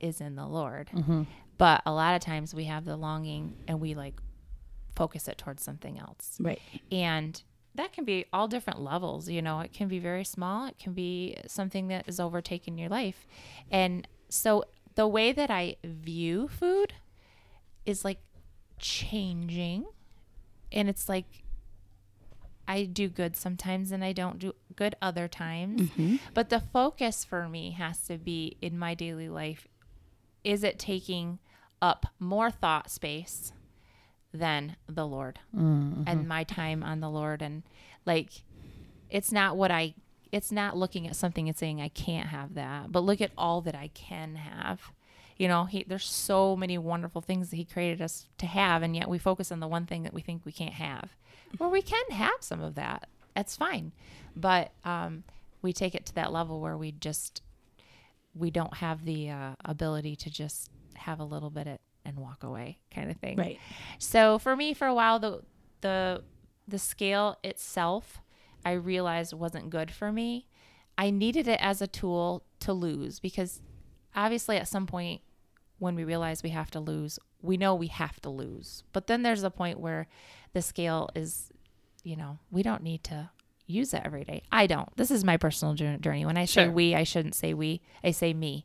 is 0.00 0.20
in 0.20 0.36
the 0.36 0.46
Lord. 0.46 0.90
Mm-hmm. 0.94 1.22
But 1.58 1.82
a 1.86 1.92
lot 1.92 2.14
of 2.14 2.20
times 2.20 2.54
we 2.54 2.64
have 2.64 2.84
the 2.84 2.96
longing 2.96 3.56
and 3.66 3.80
we 3.80 3.94
like 3.94 4.20
focus 4.94 5.28
it 5.28 5.38
towards 5.38 5.62
something 5.62 5.98
else. 5.98 6.36
right. 6.40 6.60
And 6.90 7.40
that 7.74 7.92
can 7.92 8.04
be 8.04 8.24
all 8.32 8.48
different 8.48 8.80
levels, 8.80 9.28
you 9.28 9.42
know. 9.42 9.60
It 9.60 9.72
can 9.72 9.88
be 9.88 9.98
very 9.98 10.24
small, 10.24 10.66
it 10.66 10.78
can 10.78 10.92
be 10.92 11.36
something 11.46 11.88
that 11.88 12.08
is 12.08 12.18
overtaking 12.18 12.78
your 12.78 12.88
life. 12.88 13.26
And 13.70 14.08
so 14.28 14.64
the 14.94 15.06
way 15.06 15.32
that 15.32 15.50
I 15.50 15.76
view 15.84 16.48
food 16.48 16.94
is 17.84 18.04
like 18.04 18.18
changing. 18.78 19.86
And 20.72 20.88
it's 20.88 21.08
like 21.08 21.44
I 22.68 22.84
do 22.84 23.08
good 23.08 23.36
sometimes 23.36 23.92
and 23.92 24.04
I 24.04 24.12
don't 24.12 24.38
do 24.38 24.54
good 24.74 24.96
other 25.00 25.28
times. 25.28 25.82
Mm-hmm. 25.82 26.16
But 26.34 26.50
the 26.50 26.60
focus 26.60 27.24
for 27.24 27.48
me 27.48 27.72
has 27.72 28.00
to 28.06 28.18
be 28.18 28.56
in 28.60 28.78
my 28.78 28.94
daily 28.94 29.28
life 29.28 29.68
is 30.44 30.62
it 30.62 30.78
taking 30.78 31.38
up 31.82 32.06
more 32.18 32.50
thought 32.50 32.90
space 32.90 33.52
than 34.32 34.76
the 34.88 35.06
Lord 35.06 35.38
mm-hmm. 35.54 36.02
and 36.06 36.28
my 36.28 36.44
time 36.44 36.82
on 36.82 37.00
the 37.00 37.10
Lord 37.10 37.42
and 37.42 37.62
like 38.04 38.30
it's 39.10 39.32
not 39.32 39.56
what 39.56 39.70
I 39.70 39.94
it's 40.32 40.52
not 40.52 40.76
looking 40.76 41.06
at 41.06 41.16
something 41.16 41.48
and 41.48 41.56
saying 41.56 41.80
I 41.80 41.88
can't 41.88 42.28
have 42.28 42.54
that, 42.54 42.92
but 42.92 43.00
look 43.00 43.20
at 43.20 43.30
all 43.38 43.60
that 43.62 43.74
I 43.74 43.88
can 43.94 44.34
have. 44.36 44.92
You 45.36 45.48
know, 45.48 45.64
he 45.64 45.84
there's 45.86 46.06
so 46.06 46.56
many 46.56 46.78
wonderful 46.78 47.20
things 47.20 47.50
that 47.50 47.56
he 47.56 47.64
created 47.64 48.00
us 48.00 48.26
to 48.38 48.46
have 48.46 48.82
and 48.82 48.96
yet 48.96 49.08
we 49.08 49.18
focus 49.18 49.52
on 49.52 49.60
the 49.60 49.68
one 49.68 49.86
thing 49.86 50.02
that 50.02 50.14
we 50.14 50.22
think 50.22 50.44
we 50.44 50.52
can't 50.52 50.74
have. 50.74 51.10
Well, 51.58 51.70
we 51.70 51.82
can 51.82 52.10
have 52.10 52.38
some 52.40 52.62
of 52.62 52.74
that. 52.76 53.08
That's 53.34 53.56
fine. 53.56 53.92
But 54.34 54.72
um 54.84 55.24
we 55.62 55.72
take 55.72 55.94
it 55.94 56.06
to 56.06 56.14
that 56.14 56.32
level 56.32 56.60
where 56.60 56.76
we 56.76 56.92
just 56.92 57.42
we 58.34 58.50
don't 58.50 58.74
have 58.74 59.04
the 59.04 59.30
uh, 59.30 59.54
ability 59.64 60.14
to 60.14 60.30
just 60.30 60.70
have 60.94 61.18
a 61.20 61.24
little 61.24 61.50
bit 61.50 61.66
it 61.66 61.80
and 62.04 62.18
walk 62.18 62.42
away 62.44 62.78
kind 62.94 63.10
of 63.10 63.16
thing. 63.16 63.36
Right. 63.36 63.58
So 63.98 64.38
for 64.38 64.54
me, 64.54 64.74
for 64.74 64.86
a 64.86 64.94
while, 64.94 65.18
the 65.18 65.42
the 65.80 66.22
the 66.68 66.78
scale 66.78 67.38
itself, 67.42 68.20
I 68.64 68.72
realized 68.72 69.32
wasn't 69.32 69.70
good 69.70 69.90
for 69.90 70.12
me. 70.12 70.46
I 70.98 71.10
needed 71.10 71.48
it 71.48 71.60
as 71.60 71.82
a 71.82 71.86
tool 71.86 72.44
to 72.60 72.72
lose 72.72 73.20
because 73.20 73.60
obviously 74.16 74.56
at 74.56 74.66
some 74.68 74.86
point 74.86 75.20
when 75.78 75.94
we 75.94 76.02
realize 76.04 76.42
we 76.42 76.50
have 76.50 76.70
to 76.72 76.80
lose, 76.80 77.18
we 77.42 77.56
know 77.56 77.74
we 77.74 77.88
have 77.88 78.18
to 78.22 78.30
lose. 78.30 78.82
But 78.92 79.06
then 79.06 79.22
there's 79.22 79.42
a 79.42 79.50
point 79.50 79.78
where 79.78 80.08
the 80.54 80.62
scale 80.62 81.10
is, 81.14 81.50
you 82.02 82.16
know, 82.16 82.38
we 82.50 82.62
don't 82.62 82.82
need 82.82 83.04
to 83.04 83.30
use 83.66 83.92
it 83.92 84.02
every 84.04 84.24
day. 84.24 84.42
I 84.50 84.66
don't. 84.66 84.88
This 84.96 85.10
is 85.10 85.22
my 85.24 85.36
personal 85.36 85.74
journey. 85.74 86.24
When 86.24 86.36
I 86.38 86.46
say 86.46 86.64
Sure. 86.64 86.72
we, 86.72 86.94
I 86.94 87.02
shouldn't 87.04 87.34
say 87.34 87.52
we. 87.52 87.82
I 88.02 88.12
say 88.12 88.32
me. 88.32 88.64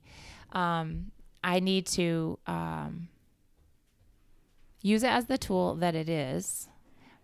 Um, 0.53 1.11
I 1.43 1.59
need 1.59 1.85
to 1.87 2.37
um, 2.47 3.09
use 4.81 5.03
it 5.03 5.09
as 5.09 5.25
the 5.25 5.37
tool 5.37 5.75
that 5.75 5.95
it 5.95 6.07
is, 6.09 6.67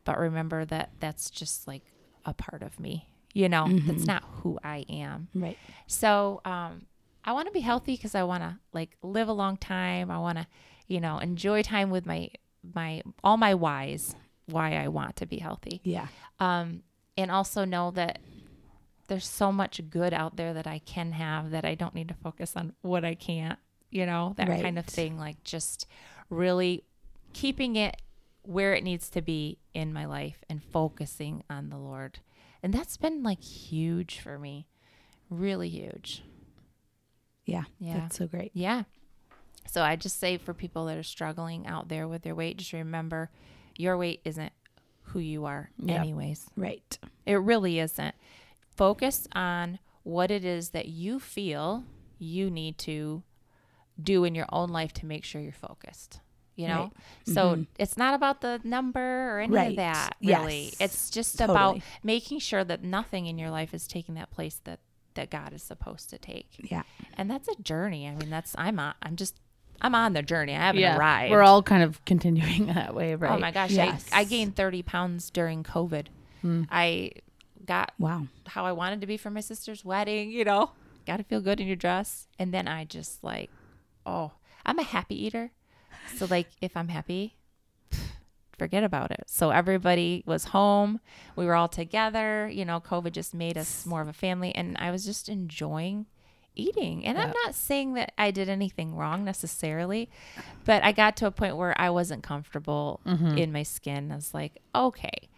but 0.05 0.17
remember 0.17 0.65
that 0.65 0.89
that's 0.99 1.29
just 1.29 1.67
like 1.67 1.83
a 2.25 2.33
part 2.33 2.61
of 2.61 2.79
me. 2.79 3.09
You 3.33 3.47
know, 3.49 3.67
that's 3.69 4.05
not 4.07 4.23
who 4.41 4.57
I 4.63 4.83
am. 4.89 5.27
Right. 5.35 5.57
So, 5.85 6.41
um, 6.45 6.87
I 7.27 7.33
want 7.33 7.47
to 7.47 7.51
be 7.51 7.59
healthy 7.59 7.97
because 7.97 8.15
I 8.15 8.23
want 8.23 8.41
to 8.41 8.57
like 8.71 8.95
live 9.03 9.27
a 9.27 9.33
long 9.33 9.57
time. 9.57 10.09
I 10.09 10.17
want 10.17 10.37
to, 10.37 10.47
you 10.87 11.01
know, 11.01 11.19
enjoy 11.19 11.61
time 11.61 11.89
with 11.89 12.05
my 12.05 12.29
my 12.73 13.01
all 13.21 13.35
my 13.35 13.53
whys 13.53 14.15
why 14.45 14.77
I 14.77 14.87
want 14.87 15.17
to 15.17 15.25
be 15.25 15.37
healthy. 15.37 15.81
Yeah. 15.83 16.07
Um, 16.39 16.83
and 17.17 17.29
also 17.29 17.65
know 17.65 17.91
that 17.91 18.19
there's 19.07 19.27
so 19.27 19.51
much 19.51 19.81
good 19.89 20.13
out 20.13 20.37
there 20.37 20.53
that 20.53 20.67
I 20.67 20.79
can 20.79 21.11
have 21.11 21.51
that 21.51 21.65
I 21.65 21.75
don't 21.75 21.93
need 21.93 22.07
to 22.07 22.13
focus 22.13 22.53
on 22.55 22.73
what 22.81 23.03
I 23.03 23.13
can't. 23.13 23.59
You 23.91 24.05
know, 24.05 24.33
that 24.37 24.47
kind 24.47 24.79
of 24.79 24.85
thing. 24.85 25.19
Like 25.19 25.43
just 25.43 25.85
really 26.29 26.85
keeping 27.33 27.75
it 27.75 28.01
where 28.43 28.73
it 28.73 28.85
needs 28.85 29.09
to 29.09 29.21
be 29.21 29.57
in 29.73 29.91
my 29.91 30.05
life 30.05 30.45
and 30.49 30.63
focusing 30.63 31.43
on 31.49 31.69
the 31.69 31.77
Lord. 31.77 32.19
And 32.63 32.73
that's 32.73 32.95
been 32.95 33.21
like 33.21 33.41
huge 33.41 34.19
for 34.19 34.39
me. 34.39 34.67
Really 35.29 35.67
huge. 35.67 36.23
Yeah. 37.47 37.63
Yeah. 37.79 38.01
That's 38.01 38.17
so 38.17 38.27
great. 38.27 38.51
Yeah. 38.53 38.83
So 39.65 39.81
I 39.81 39.95
just 39.95 40.19
say 40.19 40.37
for 40.37 40.53
people 40.53 40.85
that 40.85 40.97
are 40.97 41.03
struggling 41.03 41.65
out 41.65 41.87
there 41.89 42.07
with 42.07 42.21
their 42.21 42.35
weight, 42.35 42.57
just 42.57 42.71
remember 42.73 43.31
your 43.75 43.97
weight 43.97 44.21
isn't 44.23 44.53
who 45.01 45.19
you 45.19 45.45
are, 45.45 45.71
Yep. 45.79 45.99
anyways. 45.99 46.45
Right. 46.55 46.97
It 47.25 47.35
really 47.35 47.79
isn't. 47.79 48.13
Focus 48.75 49.27
on 49.33 49.79
what 50.03 50.29
it 50.29 50.45
is 50.45 50.69
that 50.69 50.87
you 50.87 51.19
feel 51.19 51.83
you 52.19 52.49
need 52.51 52.77
to 52.79 53.23
do 54.01 54.23
in 54.23 54.35
your 54.35 54.45
own 54.51 54.69
life 54.69 54.93
to 54.93 55.05
make 55.05 55.23
sure 55.23 55.41
you're 55.41 55.51
focused. 55.51 56.19
You 56.55 56.67
know? 56.67 56.81
Right. 56.83 56.93
So 57.35 57.55
Mhm. 57.55 57.67
it's 57.77 57.97
not 57.97 58.13
about 58.15 58.41
the 58.41 58.59
number 58.63 58.99
or 59.35 59.39
any 59.41 59.53
Right. 59.53 59.69
of 59.71 59.75
that, 59.77 60.15
Yes. 60.19 60.39
really. 60.39 60.73
It's 60.79 61.09
just 61.09 61.37
Totally. 61.37 61.55
about 61.55 61.81
making 62.03 62.39
sure 62.39 62.63
that 62.63 62.83
nothing 62.83 63.27
in 63.27 63.37
your 63.37 63.51
life 63.51 63.73
is 63.73 63.87
taking 63.87 64.15
that 64.15 64.31
place 64.31 64.59
that 64.63 64.79
that 65.17 65.29
God 65.29 65.51
is 65.53 65.61
supposed 65.61 66.09
to 66.11 66.17
take. 66.17 66.47
Yeah. 66.71 66.83
And 67.15 67.29
that's 67.29 67.47
a 67.49 67.55
journey. 67.61 68.07
I 68.07 68.15
mean, 68.15 68.29
that's 68.29 68.55
I'm 68.57 68.79
on 68.79 68.93
I'm 69.03 69.15
just 69.17 69.35
I'm 69.81 69.93
on 69.93 70.13
the 70.13 70.23
journey. 70.23 70.53
I 70.55 70.59
haven't 70.59 70.81
yeah, 70.81 70.97
arrived. 70.97 71.31
we're 71.31 71.43
all 71.43 71.61
kind 71.61 71.83
of 71.83 72.03
continuing 72.05 72.65
that 72.73 72.95
way, 72.95 73.13
right? 73.15 73.35
Oh 73.35 73.39
my 73.39 73.51
gosh, 73.51 73.71
Yes. 73.71 74.07
I, 74.11 74.21
I 74.21 74.23
gained 74.23 74.55
30 74.55 74.81
pounds 74.81 75.29
during 75.29 75.63
COVID. 75.63 76.07
Hmm. 76.41 76.63
I 76.71 77.11
got 77.65 77.91
Wow. 77.99 78.27
how 78.47 78.65
I 78.65 78.71
wanted 78.71 79.01
to 79.01 79.07
be 79.07 79.17
for 79.17 79.29
my 79.29 79.41
sister's 79.41 79.83
wedding, 79.85 80.31
you 80.31 80.45
know. 80.45 80.71
Got 81.05 81.17
to 81.17 81.23
feel 81.23 81.41
good 81.41 81.59
in 81.59 81.67
your 81.67 81.75
dress. 81.75 82.27
And 82.39 82.53
then 82.53 82.67
I 82.67 82.85
just 82.85 83.23
like, 83.23 83.49
oh, 84.05 84.31
I'm 84.65 84.79
a 84.79 84.83
happy 84.83 85.25
eater. 85.25 85.51
So 86.15 86.25
like 86.29 86.47
if 86.61 86.75
I'm 86.77 86.87
happy, 86.89 87.35
forget 88.57 88.83
about 88.83 89.11
it. 89.11 89.23
So 89.27 89.51
everybody 89.51 90.23
was 90.25 90.45
home. 90.45 90.99
We 91.35 91.45
were 91.45 91.55
all 91.55 91.67
together. 91.67 92.49
You 92.51 92.65
know, 92.65 92.79
COVID 92.79 93.11
just 93.11 93.33
made 93.33 93.57
us 93.57 93.85
more 93.85 94.01
of 94.01 94.07
a 94.07 94.13
family 94.13 94.53
and 94.55 94.77
I 94.79 94.91
was 94.91 95.05
just 95.05 95.29
enjoying 95.29 96.05
eating. 96.57 97.05
And 97.05 97.17
I'm 97.17 97.33
not 97.45 97.55
saying 97.55 97.93
that 97.93 98.13
I 98.17 98.31
did 98.31 98.49
anything 98.49 98.95
wrong 98.95 99.23
necessarily, 99.23 100.09
but 100.65 100.83
I 100.83 100.91
got 100.91 101.15
to 101.17 101.27
a 101.27 101.31
point 101.31 101.55
where 101.55 101.79
I 101.79 101.89
wasn't 101.89 102.23
comfortable 102.23 102.99
mm-hmm. 103.05 103.37
in 103.37 103.51
my 103.51 103.63
skin. 103.63 104.11
I 104.11 104.15
was 104.15 104.33
like, 104.33 104.59
okay, 104.73 105.29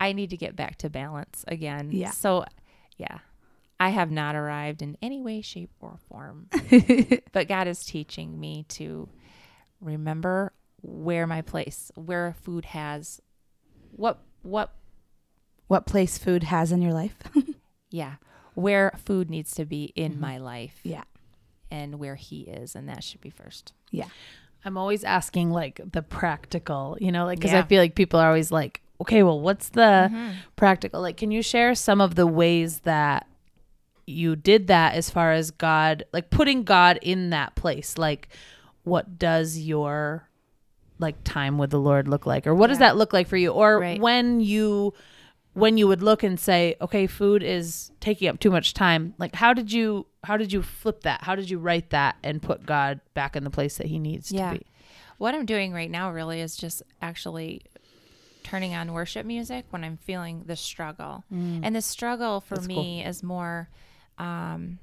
I 0.00 0.12
need 0.12 0.30
to 0.30 0.36
get 0.36 0.56
back 0.56 0.76
to 0.78 0.90
balance 0.90 1.44
again. 1.46 1.90
Yeah. 1.92 2.10
So, 2.10 2.44
yeah, 2.96 3.18
I 3.78 3.90
have 3.90 4.10
not 4.10 4.34
arrived 4.34 4.82
in 4.82 4.96
any 5.02 5.20
way, 5.20 5.40
shape, 5.42 5.70
or 5.80 5.98
form, 6.08 6.48
but 7.32 7.48
God 7.48 7.68
is 7.68 7.84
teaching 7.84 8.40
me 8.40 8.64
to 8.70 9.08
remember 9.80 10.52
where 10.82 11.26
my 11.26 11.42
place, 11.42 11.90
where 11.94 12.34
food 12.42 12.66
has, 12.66 13.20
what, 13.92 14.20
what, 14.42 14.72
What 15.68 15.86
place 15.86 16.16
food 16.18 16.44
has 16.44 16.70
in 16.70 16.80
your 16.80 16.92
life? 16.92 17.16
yeah, 17.90 18.14
where 18.54 18.92
food 19.04 19.30
needs 19.30 19.52
to 19.56 19.64
be 19.64 19.92
in 19.96 20.12
mm-hmm. 20.12 20.20
my 20.20 20.38
life 20.38 20.78
yeah. 20.84 21.04
and 21.70 21.98
where 21.98 22.14
He 22.14 22.42
is, 22.42 22.76
and 22.76 22.88
that 22.88 23.02
should 23.02 23.20
be 23.20 23.30
first. 23.30 23.72
Yeah. 23.90 24.08
I'm 24.64 24.76
always 24.76 25.04
asking 25.04 25.50
like 25.50 25.80
the 25.92 26.02
practical, 26.02 26.96
you 27.00 27.12
know, 27.12 27.24
like 27.24 27.38
because 27.38 27.54
I 27.54 27.62
feel 27.62 27.80
like 27.80 27.94
people 27.94 28.18
are 28.18 28.28
always 28.28 28.50
like, 28.50 28.80
okay, 29.00 29.22
well, 29.22 29.40
what's 29.40 29.68
the 29.68 30.10
mm-hmm. 30.10 30.30
practical? 30.56 31.00
Like, 31.00 31.16
can 31.16 31.30
you 31.30 31.42
share 31.42 31.74
some 31.74 32.00
of 32.00 32.14
the 32.16 32.26
ways 32.26 32.80
that 32.80 33.28
you 34.06 34.34
did 34.34 34.66
that 34.68 34.94
as 34.94 35.10
far 35.10 35.32
as 35.32 35.50
God, 35.50 36.04
like 36.12 36.30
putting 36.30 36.64
God 36.64 36.98
in 37.02 37.30
that 37.30 37.54
place? 37.54 37.96
Like, 37.96 38.28
what 38.82 39.18
does 39.18 39.58
your 39.58 40.28
like 40.98 41.16
time 41.24 41.58
with 41.58 41.70
the 41.70 41.78
Lord 41.80 42.08
look 42.08 42.26
like, 42.26 42.46
or 42.46 42.54
what 42.54 42.68
does 42.68 42.78
Yeah. 42.80 42.88
that 42.88 42.96
look 42.96 43.12
like 43.12 43.26
for 43.28 43.36
you, 43.36 43.50
or 43.50 43.78
Right. 43.78 44.00
when 44.00 44.40
you 44.40 44.92
when 45.54 45.78
you 45.78 45.88
would 45.88 46.02
look 46.02 46.22
and 46.22 46.38
say, 46.38 46.76
okay, 46.82 47.06
food 47.06 47.42
is 47.42 47.90
taking 47.98 48.28
up 48.28 48.38
too 48.38 48.50
much 48.50 48.74
time. 48.74 49.14
Like, 49.16 49.34
how 49.34 49.54
did 49.54 49.72
you 49.72 50.06
how 50.22 50.36
did 50.36 50.52
you 50.52 50.62
flip 50.62 51.00
that? 51.02 51.22
How 51.22 51.34
did 51.34 51.48
you 51.48 51.58
write 51.58 51.90
that 51.90 52.16
and 52.22 52.42
put 52.42 52.66
God 52.66 53.00
back 53.14 53.36
in 53.36 53.44
the 53.44 53.48
place 53.50 53.78
that 53.78 53.86
He 53.86 53.98
needs 53.98 54.30
Yeah. 54.30 54.52
to 54.52 54.58
be? 54.58 54.66
What 55.18 55.34
I'm 55.34 55.46
doing 55.46 55.72
right 55.72 55.90
now 55.90 56.10
really 56.12 56.40
is 56.42 56.56
just 56.56 56.82
actually 57.00 57.62
turning 58.42 58.74
on 58.74 58.92
worship 58.92 59.24
music 59.24 59.64
when 59.70 59.82
I'm 59.82 59.96
feeling 59.96 60.42
the 60.46 60.56
struggle. 60.56 61.24
And 61.30 61.74
the 61.74 61.80
struggle 61.82 62.40
for 62.42 62.56
Mm. 62.56 62.58
That's 62.58 62.68
me 62.68 63.04
is 63.04 63.22
more 63.22 63.68
um, 64.18 64.78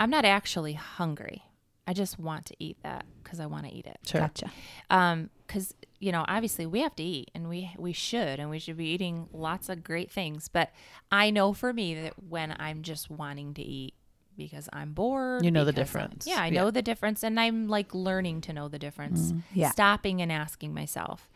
I'm 0.00 0.10
not 0.10 0.24
actually 0.24 0.74
hungry. 0.74 1.42
I 1.88 1.94
just 1.94 2.18
want 2.18 2.44
to 2.46 2.54
eat 2.58 2.76
that 2.82 3.06
because 3.22 3.40
I 3.40 3.46
want 3.46 3.64
to 3.66 3.72
eat 3.72 3.86
it. 3.86 3.98
Sure. 4.06 4.20
Gotcha. 4.20 4.50
Um, 4.90 5.30
because 5.46 5.74
you 6.00 6.12
know, 6.12 6.24
obviously 6.28 6.66
we 6.66 6.80
have 6.82 6.94
to 6.96 7.02
eat, 7.02 7.30
and 7.34 7.48
we 7.48 7.70
we 7.78 7.92
should, 7.94 8.38
and 8.38 8.50
we 8.50 8.58
should 8.58 8.76
be 8.76 8.84
eating 8.88 9.28
lots 9.32 9.68
of 9.70 9.82
great 9.82 10.10
things. 10.12 10.48
But 10.48 10.70
I 11.10 11.30
know 11.30 11.52
for 11.54 11.72
me 11.72 11.94
that 12.02 12.12
when 12.28 12.54
I'm 12.58 12.82
just 12.82 13.08
wanting 13.10 13.54
to 13.54 13.62
eat 13.62 13.94
because 14.36 14.68
I'm 14.72 14.92
bored, 14.92 15.44
You 15.44 15.50
know 15.50 15.64
the 15.64 15.70
I'm- 15.72 15.74
difference. 15.76 16.26
yeah, 16.26 16.42
I 16.42 16.46
Yeah. 16.48 16.60
know 16.60 16.70
the 16.70 16.82
difference, 16.82 17.22
and 17.24 17.40
I'm 17.40 17.66
like 17.68 17.94
learning 17.94 18.42
to 18.42 18.52
know 18.52 18.68
the 18.68 18.78
difference. 18.78 19.32
Yeah. 19.54 19.70
Stopping 19.70 20.20
and 20.22 20.30
asking 20.30 20.74
myself, 20.74 21.30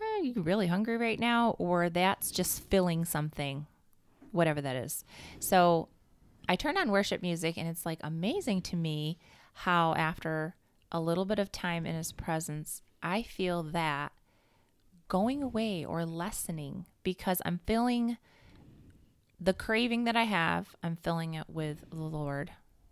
"Are 0.00 0.22
you 0.22 0.34
really 0.42 0.66
hungry 0.66 0.96
right 0.98 1.18
now?" 1.18 1.56
Or 1.58 1.88
that's 1.88 2.30
just 2.30 2.60
filling 2.68 3.04
something, 3.04 3.66
whatever 4.32 4.60
that 4.60 4.76
is. 4.76 5.04
So 5.40 5.88
I 6.48 6.54
turn 6.56 6.76
on 6.76 6.90
worship 6.90 7.22
music, 7.22 7.56
and 7.56 7.66
it's 7.66 7.84
like 7.86 7.98
amazing 8.04 8.60
to 8.62 8.76
me 8.76 9.18
how 9.60 9.94
after 9.94 10.54
a 10.92 11.00
little 11.00 11.24
bit 11.24 11.38
of 11.38 11.50
time 11.50 11.86
in 11.86 11.94
His 11.94 12.12
presence, 12.12 12.82
I 13.02 13.22
feel 13.22 13.62
that 13.62 14.12
going 15.08 15.42
away 15.42 15.84
or 15.84 16.04
lessening 16.04 16.86
because 17.02 17.40
I'm 17.44 17.60
feeling 17.66 18.18
the 19.40 19.52
craving 19.52 20.04
that 20.04 20.16
I 20.16 20.24
have, 20.24 20.74
I'm 20.82 20.96
filling 20.96 21.34
it 21.34 21.46
with 21.48 21.88
the 21.90 21.96
Lord 21.96 22.50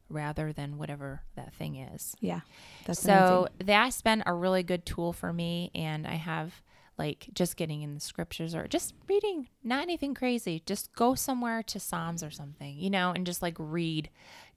rather 0.08 0.52
than 0.52 0.78
whatever 0.78 1.22
that 1.34 1.54
thing 1.54 1.76
is. 1.76 2.14
Yeah. 2.20 2.40
That's 2.84 3.00
so 3.00 3.48
amazing. 3.48 3.66
that's 3.66 4.02
been 4.02 4.22
a 4.26 4.34
really 4.34 4.62
good 4.62 4.84
tool 4.84 5.12
for 5.12 5.32
me. 5.32 5.70
And 5.74 6.06
I 6.06 6.14
have 6.14 6.62
like 6.98 7.28
just 7.34 7.56
getting 7.56 7.82
in 7.82 7.94
the 7.94 8.00
scriptures 8.00 8.54
or 8.54 8.68
just 8.68 8.94
reading, 9.08 9.48
not 9.62 9.82
anything 9.82 10.14
crazy. 10.14 10.62
Just 10.64 10.94
go 10.94 11.14
somewhere 11.14 11.62
to 11.64 11.80
Psalms 11.80 12.22
or 12.22 12.30
something, 12.30 12.76
you 12.78 12.90
know, 12.90 13.10
and 13.14 13.26
just 13.26 13.42
like 13.42 13.56
read 13.58 14.10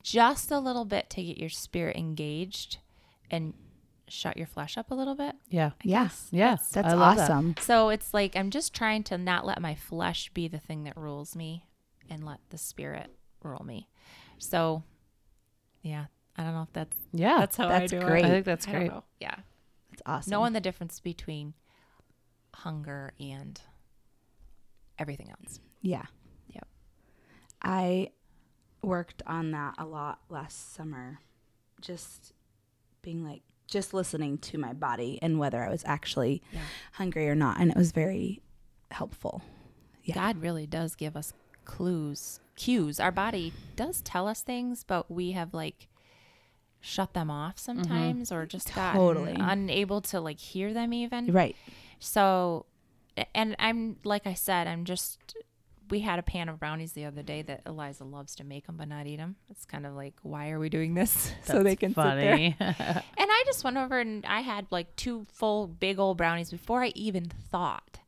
just 0.04 0.52
a 0.52 0.60
little 0.60 0.86
bit 0.86 1.10
to 1.12 1.24
get 1.24 1.38
your 1.38 1.50
spirit 1.50 1.96
engaged 1.98 2.78
and 3.32 3.54
shut 4.08 4.38
your 4.38 4.48
flesh 4.48 4.78
up 4.78 4.92
a 4.92 4.96
little 4.96 5.16
bit. 5.16 5.36
Yeah. 5.50 5.72
Yeah. 5.84 6.10
Yes. 6.32 6.70
That's 6.70 6.88
I 6.88 6.94
love 6.94 7.18
that. 7.18 7.24
awesome. 7.30 7.56
So 7.60 7.90
it's 7.90 8.14
like 8.14 8.36
I'm 8.36 8.52
just 8.52 8.74
trying 8.74 9.04
to 9.06 9.18
not 9.18 9.46
let 9.46 9.62
my 9.62 9.76
flesh 9.76 10.30
be 10.34 10.48
the 10.48 10.60
thing 10.60 10.84
that 10.86 10.96
rules 10.96 11.36
me 11.36 11.66
and 12.10 12.24
let 12.26 12.40
the 12.52 12.58
spirit 12.58 13.10
rule 13.44 13.64
me. 13.66 13.90
So 14.38 14.84
yeah, 15.82 16.06
I 16.38 16.44
don't 16.44 16.54
know 16.54 16.62
if 16.62 16.74
that's 16.74 16.96
Yeah. 17.12 17.38
that's 17.40 17.58
how 17.58 17.68
That's 17.68 17.92
I 17.92 17.98
do 18.00 18.06
great. 18.06 18.24
it. 18.24 18.28
I 18.28 18.30
think 18.30 18.46
that's 18.46 18.68
I 18.68 18.72
don't 18.72 18.80
great. 18.82 18.92
know. 18.92 19.04
Yeah. 19.20 19.36
That's 19.90 20.02
awesome. 20.06 20.32
Knowing 20.32 20.54
the 20.54 20.62
difference 20.62 21.00
between 21.00 21.54
hunger 22.54 23.14
and 23.20 23.60
everything 25.00 25.30
else. 25.30 25.60
Yeah. 25.82 26.06
Yep. 26.50 26.68
I 27.62 28.12
worked 28.82 29.24
on 29.26 29.52
that 29.52 29.76
a 29.78 29.86
lot 29.86 30.20
last 30.30 30.74
summer. 30.74 31.20
Just 31.82 32.34
being 33.02 33.24
like, 33.24 33.44
just 33.68 33.94
listening 33.94 34.38
to 34.40 34.58
my 34.58 34.74
body 34.74 35.20
and 35.22 35.40
whether 35.40 35.62
I 35.64 35.70
was 35.70 35.84
actually 35.86 36.42
Yeah. 36.52 36.62
hungry 36.94 37.30
or 37.30 37.36
not. 37.36 37.60
And 37.60 37.70
it 37.70 37.78
was 37.78 37.92
very 37.92 38.42
helpful. 38.92 39.42
Yeah. 40.04 40.16
God 40.16 40.42
really 40.42 40.66
does 40.66 40.96
give 40.96 41.16
us 41.18 41.34
clues, 41.66 42.40
cues. 42.56 43.00
Our 43.00 43.12
body 43.12 43.54
does 43.76 44.02
tell 44.02 44.28
us 44.28 44.42
things, 44.42 44.84
but 44.84 45.12
we 45.12 45.34
have 45.34 45.54
like 45.54 45.90
shut 46.80 47.14
them 47.14 47.30
off 47.30 47.58
mm-hmm. 47.58 47.82
sometimes 47.82 48.32
or 48.32 48.46
just 48.46 48.70
Totally. 48.70 49.36
unable 49.38 50.02
to 50.02 50.20
like 50.22 50.40
hear 50.40 50.74
them 50.74 50.94
even. 50.94 51.32
Right. 51.32 51.56
So, 52.00 52.66
and 53.34 53.56
I'm 53.60 53.98
like 54.04 54.28
I 54.28 54.34
said, 54.34 54.68
I'm 54.68 54.86
just. 54.86 55.36
We 55.90 56.02
had 56.02 56.20
a 56.20 56.22
pan 56.22 56.50
of 56.50 56.60
brownies 56.60 56.92
the 56.92 57.06
other 57.06 57.24
day 57.24 57.44
that 57.44 57.62
Eliza 57.66 58.04
loves 58.04 58.36
to 58.36 58.44
make 58.44 58.68
them 58.68 58.76
but 58.76 58.90
not 58.90 59.08
eat 59.08 59.16
them. 59.16 59.38
It's 59.50 59.64
kind 59.64 59.86
of 59.86 59.94
like, 59.94 60.16
why 60.22 60.50
are 60.50 60.60
we 60.60 60.68
doing 60.68 60.96
this? 60.96 61.32
so 61.46 61.64
they 61.64 61.78
can 61.78 61.92
sit 61.92 62.04
there. 62.04 62.34
And 62.60 63.04
I 63.18 63.44
just 63.46 63.64
went 63.64 63.78
over 63.78 63.98
and 63.98 64.26
I 64.26 64.42
had 64.42 64.68
like 64.70 64.94
two 64.98 65.26
full 65.32 65.66
big 65.66 65.98
old 65.98 66.18
brownies 66.18 66.52
before 66.52 66.84
I 66.84 66.92
even 66.94 67.30
thought. 67.30 68.00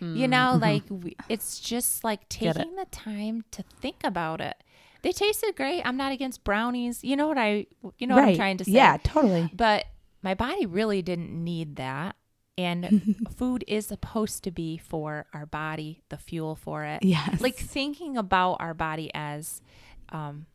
You 0.00 0.28
know, 0.28 0.56
like 0.60 0.84
we, 0.88 1.16
it's 1.28 1.58
just 1.58 2.04
like 2.04 2.28
taking 2.28 2.76
the 2.76 2.86
time 2.90 3.44
to 3.50 3.64
think 3.80 3.96
about 4.04 4.40
it. 4.40 4.62
They 5.02 5.12
tasted 5.12 5.56
great. 5.56 5.82
I'm 5.82 5.96
not 5.96 6.12
against 6.12 6.44
brownies. 6.44 7.02
You 7.02 7.16
know 7.16 7.26
what 7.26 7.38
I 7.38 7.66
you 7.98 8.06
know 8.06 8.16
right. 8.16 8.22
what 8.22 8.28
I'm 8.30 8.36
trying 8.36 8.56
to 8.58 8.64
say. 8.64 8.72
Yeah, 8.72 8.98
totally. 9.02 9.50
But 9.52 9.86
my 10.22 10.34
body 10.34 10.66
really 10.66 11.02
didn't 11.02 11.32
need 11.32 11.76
that. 11.76 12.16
And 12.58 13.16
food 13.36 13.64
is 13.66 13.86
supposed 13.86 14.42
to 14.44 14.50
be 14.50 14.76
for 14.76 15.24
our 15.32 15.46
body, 15.46 16.02
the 16.10 16.18
fuel 16.18 16.56
for 16.56 16.84
it. 16.84 17.02
Yes. 17.02 17.40
Like 17.40 17.56
thinking 17.56 18.16
about 18.18 18.54
our 18.60 18.74
body 18.74 19.10
as 19.14 19.62
um 20.10 20.46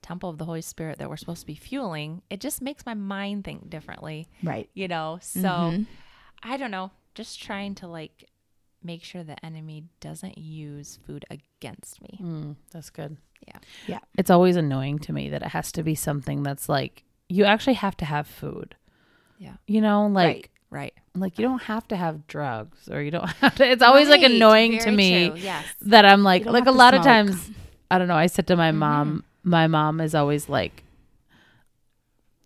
temple 0.00 0.30
of 0.30 0.38
the 0.38 0.44
Holy 0.44 0.62
Spirit 0.62 0.98
that 0.98 1.10
we're 1.10 1.16
supposed 1.16 1.40
to 1.40 1.46
be 1.46 1.56
fueling, 1.56 2.22
it 2.30 2.40
just 2.40 2.62
makes 2.62 2.86
my 2.86 2.94
mind 2.94 3.44
think 3.44 3.68
differently, 3.68 4.28
right. 4.42 4.70
you 4.72 4.86
know. 4.88 5.18
So 5.20 5.48
Mhm. 5.48 5.86
I 6.42 6.56
don't 6.56 6.70
know, 6.70 6.92
just 7.14 7.42
trying 7.42 7.74
to 7.76 7.88
like 7.88 8.24
make 8.82 9.02
sure 9.02 9.24
the 9.24 9.44
enemy 9.44 9.84
doesn't 10.00 10.38
use 10.38 11.00
food 11.04 11.24
against 11.30 12.00
me. 12.00 12.20
Mm, 12.22 12.56
that's 12.70 12.90
good. 12.90 13.16
Yeah. 13.46 13.58
Yeah. 13.88 13.98
It's 14.16 14.30
always 14.30 14.54
annoying 14.56 15.00
to 15.00 15.12
me 15.12 15.28
that 15.30 15.42
it 15.42 15.48
has 15.48 15.72
to 15.72 15.82
be 15.82 15.96
something 15.96 16.44
that's 16.44 16.68
like 16.68 17.02
you 17.28 17.44
actually 17.44 17.74
have 17.74 17.96
to 17.98 18.04
have 18.04 18.26
food. 18.28 18.76
Yeah. 19.38 19.56
You 19.66 19.80
know, 19.80 20.06
like 20.06 20.26
Right. 20.26 20.48
Right. 20.70 20.92
like 21.14 21.38
you 21.38 21.46
don't 21.46 21.62
have 21.62 21.88
to 21.88 21.96
have 21.96 22.26
drugs 22.26 22.88
or 22.90 23.00
you 23.00 23.10
don't 23.10 23.28
have 23.40 23.54
to. 23.56 23.66
It's 23.70 23.82
always 23.82 24.08
like 24.08 24.20
Right. 24.22 24.30
annoying 24.30 24.78
to 24.80 24.90
me. 24.90 25.32
Yes. 25.36 25.64
that 25.82 26.04
I'm 26.04 26.22
like 26.22 26.44
like 26.44 26.66
a 26.66 26.70
lot 26.72 26.94
of 26.94 27.02
times 27.02 27.50
I 27.90 27.96
don't 27.98 28.08
know. 28.08 28.16
I 28.16 28.26
said 28.26 28.46
to 28.48 28.56
my 28.56 28.70
mom, 28.70 29.08
Mm-hmm. 29.08 29.50
my 29.50 29.66
mom 29.66 30.00
is 30.00 30.14
always 30.14 30.48
like, 30.48 30.84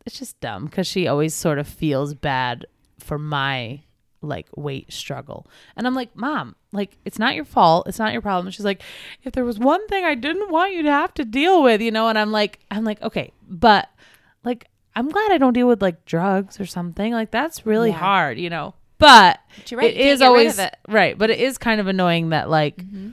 it's 0.07 0.19
just 0.19 0.39
dumb 0.41 0.67
because 0.67 0.87
she 0.87 1.07
always 1.07 1.35
sort 1.35 1.59
of 1.59 1.67
feels 1.69 2.15
bad 2.15 2.67
for 2.99 3.19
my 3.19 3.81
like 4.25 4.47
weight 4.55 4.93
struggle, 4.93 5.49
and 5.77 5.85
I'm 5.85 5.95
like, 5.97 6.15
mom, 6.15 6.55
like 6.71 6.97
it's 7.05 7.19
not 7.19 7.35
your 7.35 7.45
fault, 7.45 7.89
it's 7.89 7.99
not 7.99 8.13
your 8.13 8.23
problem. 8.23 8.53
She's 8.53 8.65
like, 8.65 8.81
if 9.25 9.33
there 9.33 9.45
was 9.45 9.59
one 9.59 9.85
thing 9.89 10.05
I 10.05 10.15
didn't 10.15 10.49
want 10.51 10.73
you 10.75 10.83
to 10.85 10.91
have 10.93 11.13
to 11.15 11.25
deal 11.25 11.61
with, 11.61 11.81
you 11.81 11.91
know, 11.91 12.07
and 12.09 12.17
I'm 12.17 12.31
like, 12.31 12.61
I'm 12.71 12.85
like, 12.85 13.03
okay, 13.03 13.33
but 13.49 13.89
like 14.45 14.69
I'm 14.95 15.09
glad 15.09 15.33
I 15.33 15.39
don't 15.39 15.53
deal 15.55 15.67
with 15.69 15.81
like 15.83 16.05
drugs 16.05 16.61
or 16.61 16.67
something. 16.67 17.13
Like 17.13 17.31
that's 17.31 17.65
really 17.67 17.91
Yeah. 17.91 17.99
hard, 17.99 18.39
you 18.39 18.51
know. 18.51 18.75
But 18.99 19.41
right, 19.73 19.91
it 19.93 19.97
is 19.97 20.23
always 20.23 20.59
it. 20.59 20.77
right. 20.89 21.17
But 21.19 21.31
it 21.31 21.41
is 21.41 21.59
kind 21.59 21.81
of 21.81 21.87
annoying 21.89 22.29
that 22.31 22.49
like 22.51 22.77
Mm-hmm. 22.77 23.11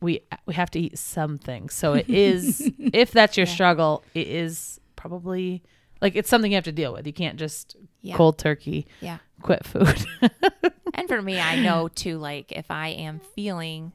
we 0.00 0.20
we 0.46 0.54
have 0.54 0.70
to 0.72 0.78
eat 0.80 0.98
something. 0.98 1.68
So 1.68 1.94
it 1.94 2.06
is 2.08 2.70
if 2.78 3.10
that's 3.12 3.36
your 3.36 3.46
Yeah. 3.46 3.52
struggle, 3.52 4.04
it 4.14 4.28
is 4.28 4.80
probably 4.96 5.62
like 6.00 6.16
it's 6.16 6.30
something 6.30 6.50
you 6.52 6.56
have 6.56 6.64
to 6.64 6.72
deal 6.72 6.92
with. 6.92 7.06
You 7.06 7.12
can't 7.12 7.38
just 7.38 7.76
Yeah. 8.00 8.16
cold 8.16 8.38
turkey 8.38 8.86
Yeah. 9.00 9.18
quit 9.42 9.64
food. 9.66 10.06
And 10.92 11.08
for 11.08 11.22
me, 11.22 11.40
I 11.40 11.56
know 11.62 11.88
too, 11.88 12.18
like 12.18 12.50
if 12.52 12.70
I 12.70 12.88
am 12.88 13.20
feeling, 13.34 13.92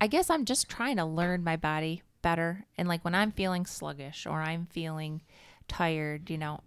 I 0.00 0.06
guess 0.06 0.30
I'm 0.30 0.44
just 0.44 0.68
trying 0.68 0.96
to 0.96 1.04
learn 1.04 1.44
my 1.44 1.56
body 1.56 2.02
better. 2.22 2.64
And 2.76 2.88
like 2.88 3.04
when 3.04 3.14
I'm 3.14 3.30
feeling 3.30 3.66
sluggish 3.66 4.26
or 4.26 4.40
I'm 4.42 4.66
feeling 4.70 5.22
tired, 5.68 6.30
you 6.30 6.38
know, 6.38 6.60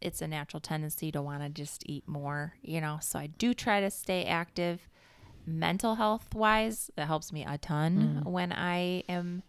it's 0.00 0.20
a 0.20 0.28
natural 0.28 0.60
tendency 0.60 1.10
to 1.12 1.22
want 1.22 1.42
to 1.42 1.48
just 1.48 1.82
eat 1.86 2.06
more, 2.06 2.54
you 2.62 2.80
know. 2.80 2.98
So 3.00 3.18
I 3.18 3.26
do 3.28 3.54
try 3.54 3.80
to 3.80 3.90
stay 3.90 4.24
active 4.26 4.88
mental 5.46 5.94
health 5.96 6.34
wise. 6.34 6.90
That 6.96 7.06
helps 7.06 7.32
me 7.32 7.44
a 7.44 7.58
ton 7.58 8.22
Mm. 8.24 8.30
when 8.30 8.52
I 8.52 9.02
am, 9.08 9.42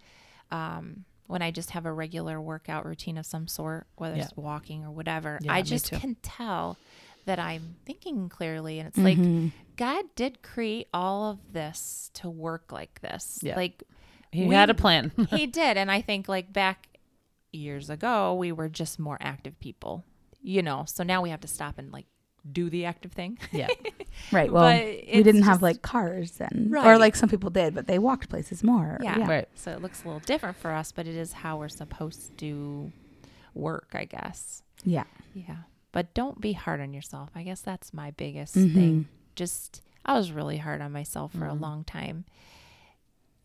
um, 0.51 1.05
when 1.27 1.41
I 1.41 1.51
just 1.51 1.71
have 1.71 1.85
a 1.85 1.91
regular 1.91 2.39
workout 2.39 2.85
routine 2.85 3.17
of 3.17 3.25
some 3.25 3.47
sort, 3.47 3.87
whether 3.95 4.15
it's 4.15 4.35
walking 4.37 4.83
or 4.85 4.91
whatever. 4.91 5.39
Yeah, 5.41 5.53
I 5.53 5.61
just 5.61 5.91
can 5.91 6.15
tell 6.21 6.77
that 7.25 7.39
I'm 7.39 7.77
thinking 7.85 8.29
clearly. 8.29 8.79
And 8.79 8.87
it's 8.89 8.99
Mhm. 8.99 9.03
like, 9.45 9.51
God 9.77 10.05
did 10.15 10.41
create 10.43 10.87
all 10.93 11.31
of 11.31 11.39
this 11.53 12.11
to 12.13 12.29
work 12.29 12.71
like 12.71 13.01
this. 13.01 13.39
Yeah. 13.41 13.55
Like 13.55 13.83
he 14.31 14.45
We- 14.47 14.53
had 14.55 14.69
a 14.69 14.73
plan. 14.75 15.11
he 15.31 15.47
did. 15.47 15.75
And 15.77 15.89
I 15.91 16.01
think 16.01 16.27
like 16.29 16.53
back 16.53 16.94
years 17.55 17.89
ago, 17.89 18.33
we 18.33 18.51
were 18.51 18.69
just 18.69 18.99
more 18.99 19.17
active 19.21 19.59
people, 19.59 20.03
you 20.41 20.61
know. 20.61 20.85
So 20.87 21.03
now 21.03 21.21
we 21.21 21.29
have 21.29 21.41
to 21.41 21.47
stop 21.47 21.77
and 21.77 21.91
like 21.91 22.05
do 22.51 22.69
the 22.69 22.85
active 22.85 23.11
thing. 23.13 23.37
yeah. 23.51 23.67
Right. 24.31 24.49
Well, 24.51 24.63
But 24.63 24.85
we 25.13 25.23
didn't 25.23 25.41
have 25.43 25.61
like 25.61 25.81
cars 25.81 26.31
then, 26.31 26.71
or 26.73 26.97
like 26.97 27.17
some 27.17 27.27
people 27.27 27.49
did, 27.49 27.75
but 27.75 27.85
they 27.85 27.99
walked 27.99 28.29
places 28.29 28.63
more. 28.63 28.97
Yeah. 29.03 29.27
Right. 29.29 29.47
So 29.55 29.71
it 29.71 29.81
looks 29.81 30.03
a 30.03 30.07
little 30.07 30.21
different 30.21 30.55
for 30.55 30.71
us, 30.71 30.93
but 30.93 31.05
it 31.05 31.15
is 31.15 31.33
how 31.33 31.57
we're 31.57 31.67
supposed 31.67 32.37
to 32.37 32.91
work, 33.53 33.89
I 33.93 34.05
guess. 34.05 34.63
Yeah. 34.85 35.03
Yeah. 35.33 35.57
but 35.91 36.13
don't 36.13 36.39
be 36.39 36.53
hard 36.53 36.79
on 36.81 36.93
yourself. 36.93 37.29
I 37.35 37.43
guess 37.43 37.59
that's 37.61 37.93
my 37.93 38.11
biggest 38.11 38.55
Mhm. 38.55 38.73
thing. 38.73 39.07
Just 39.35 39.81
I 40.05 40.13
was 40.13 40.31
really 40.31 40.57
hard 40.57 40.79
on 40.81 40.91
myself 40.93 41.33
for 41.33 41.45
a 41.47 41.51
Mhm. 41.53 41.61
long 41.61 41.83
time. 41.83 42.23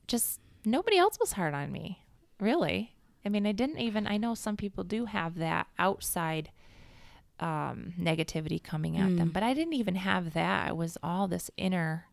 Just 0.07 0.41
nobody 0.65 0.99
else 0.99 1.19
was 1.21 1.33
hard 1.33 1.55
on 1.55 1.71
me, 1.73 2.05
really. 2.39 2.95
I 3.25 3.29
mean, 3.29 3.47
I 3.47 3.53
didn't 3.53 3.79
even 3.79 4.07
I 4.07 4.17
know 4.17 4.35
some 4.35 4.57
people 4.57 4.85
do 4.85 5.05
have 5.07 5.37
that 5.37 5.67
outside 5.79 6.51
um 7.39 7.95
negativity 7.99 8.63
coming 8.63 8.97
at 8.99 9.17
them, 9.17 9.31
Mm. 9.31 9.33
but 9.33 9.43
I 9.43 9.55
didn't 9.55 9.73
even 9.75 9.95
have 9.95 10.35
that. 10.35 10.69
It 10.69 10.77
was 10.77 10.99
all 11.03 11.27
this 11.29 11.51
inner 11.57 12.07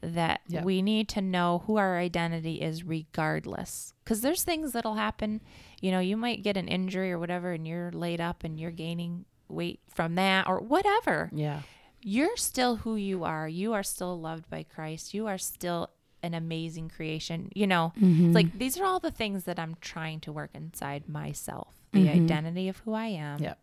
that 0.00 0.42
Yeah. 0.48 0.62
we 0.62 0.82
need 0.82 1.08
to 1.10 1.20
know 1.22 1.62
who 1.66 1.76
our 1.76 1.96
identity 1.98 2.60
is 2.60 2.84
regardless 2.84 3.94
because 4.04 4.20
there's 4.20 4.44
things 4.44 4.72
that'll 4.72 4.96
happen 4.96 5.40
you 5.80 5.90
know 5.90 5.98
you 5.98 6.14
might 6.14 6.42
get 6.42 6.58
an 6.58 6.68
injury 6.68 7.10
or 7.10 7.18
whatever 7.18 7.52
and 7.52 7.66
you're 7.66 7.90
laid 7.90 8.20
up 8.20 8.44
and 8.44 8.60
you're 8.60 8.70
gaining 8.70 9.24
weight 9.48 9.80
from 9.88 10.14
that 10.16 10.46
or 10.46 10.60
whatever 10.60 11.30
Yeah. 11.32 11.62
you're 12.02 12.36
still 12.36 12.76
who 12.76 12.96
you 12.96 13.24
are 13.24 13.48
you 13.48 13.72
are 13.72 13.82
still 13.82 14.20
loved 14.20 14.50
by 14.50 14.62
christ 14.64 15.14
you 15.14 15.26
are 15.26 15.38
still 15.38 15.88
an 16.24 16.34
amazing 16.34 16.88
creation 16.88 17.50
you 17.54 17.66
know 17.66 17.92
Mhm. 18.00 18.26
it's 18.26 18.34
like 18.34 18.58
these 18.58 18.78
are 18.78 18.84
all 18.84 18.98
the 19.00 19.10
things 19.20 19.44
that 19.44 19.58
i'm 19.58 19.74
trying 19.80 20.18
to 20.20 20.32
work 20.32 20.50
inside 20.54 21.08
myself 21.08 21.74
the 21.92 22.06
Mhm. 22.06 22.14
identity 22.24 22.68
of 22.68 22.78
who 22.78 22.92
i 22.94 23.06
am 23.06 23.38
Yep. 23.40 23.58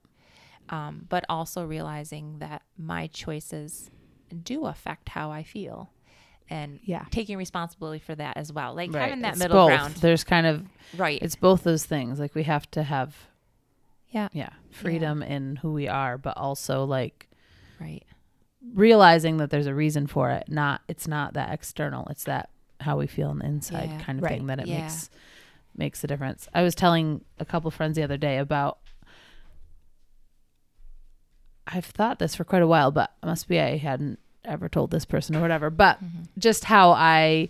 um, 0.70 1.06
but 1.10 1.24
also 1.28 1.66
realizing 1.66 2.40
that 2.40 2.62
my 2.78 3.08
choices 3.08 3.90
do 4.52 4.66
affect 4.66 5.10
how 5.10 5.32
i 5.32 5.44
feel 5.44 5.92
and 6.50 6.80
yeah. 6.84 7.06
taking 7.12 7.38
responsibility 7.38 8.00
for 8.00 8.14
that 8.14 8.36
as 8.36 8.52
well. 8.52 8.74
Like 8.74 8.92
Right. 8.92 9.04
having 9.04 9.22
that 9.22 9.36
It's 9.36 9.40
middle 9.40 9.56
both. 9.56 9.70
ground. 9.70 9.96
There's 9.96 10.26
kind 10.26 10.46
of 10.46 10.68
Right. 10.98 11.18
it's 11.22 11.38
both 11.38 11.64
those 11.64 11.86
things. 11.86 12.20
Like 12.20 12.36
we 12.36 12.44
have 12.44 12.70
to 12.72 12.84
have 12.84 13.16
yeah. 14.10 14.28
yeah, 14.34 14.50
freedom 14.70 15.24
in 15.24 15.56
who 15.58 15.72
we 15.72 15.88
are, 15.88 16.18
but 16.18 16.36
also 16.36 16.84
like 16.84 17.30
Right. 17.80 18.04
realizing 18.74 19.38
that 19.38 19.50
there's 19.50 19.66
a 19.68 19.74
reason 19.74 20.08
for 20.08 20.30
it. 20.32 20.50
Not 20.50 20.82
it's 20.90 21.08
not 21.08 21.34
that 21.36 21.54
external. 21.54 22.06
It's 22.08 22.26
that 22.26 22.50
how 22.82 22.98
we 22.98 23.08
feel 23.08 23.30
on 23.30 23.40
the 23.40 23.46
inside 23.46 23.90
Yeah. 23.92 24.00
kind 24.00 24.20
of 24.20 24.24
Right. 24.24 24.38
thing 24.38 24.48
that 24.48 24.60
it 24.60 24.68
Yeah. 24.68 24.76
makes 24.82 25.10
makes 25.76 26.04
a 26.04 26.08
difference. 26.08 26.48
I 26.54 26.64
was 26.64 26.76
telling 26.76 27.24
a 27.40 27.46
couple 27.46 27.72
friends 27.72 27.96
the 27.96 28.04
other 28.04 28.18
day 28.18 28.38
about 28.38 28.80
I've 31.68 31.86
thought 31.86 32.20
this 32.20 32.36
for 32.36 32.44
quite 32.44 32.62
a 32.62 32.68
while, 32.68 32.92
but 32.92 33.12
it 33.22 33.26
must 33.26 33.48
be 33.48 33.60
I 33.60 33.78
hadn't 33.78 34.20
ever 34.44 34.68
told 34.68 34.92
this 34.92 35.06
person 35.06 35.36
or 35.36 35.42
whatever. 35.42 35.70
But 35.70 36.04
Mm-hmm. 36.04 36.24
just 36.40 36.66
how 36.66 36.92
I 36.92 37.50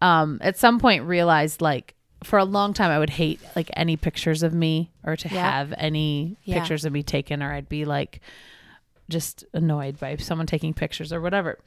um 0.00 0.38
at 0.40 0.56
some 0.56 0.78
point 0.78 1.04
realized 1.04 1.60
like 1.60 1.94
for 2.24 2.38
a 2.38 2.44
long 2.44 2.72
time 2.72 2.90
I 2.90 2.98
would 2.98 3.10
hate 3.10 3.40
like 3.56 3.70
any 3.74 3.96
pictures 3.96 4.42
of 4.42 4.54
me 4.54 4.92
or 5.04 5.16
to 5.16 5.28
Yeah. 5.28 5.42
have 5.50 5.74
any 5.76 6.38
pictures 6.46 6.84
of 6.84 6.92
me 6.92 7.02
taken 7.02 7.42
or 7.42 7.52
I'd 7.52 7.68
be 7.68 7.84
like 7.84 8.20
just 9.10 9.44
annoyed 9.52 9.98
by 9.98 10.16
someone 10.16 10.46
taking 10.46 10.72
pictures 10.72 11.12
or 11.12 11.20
whatever. 11.20 11.58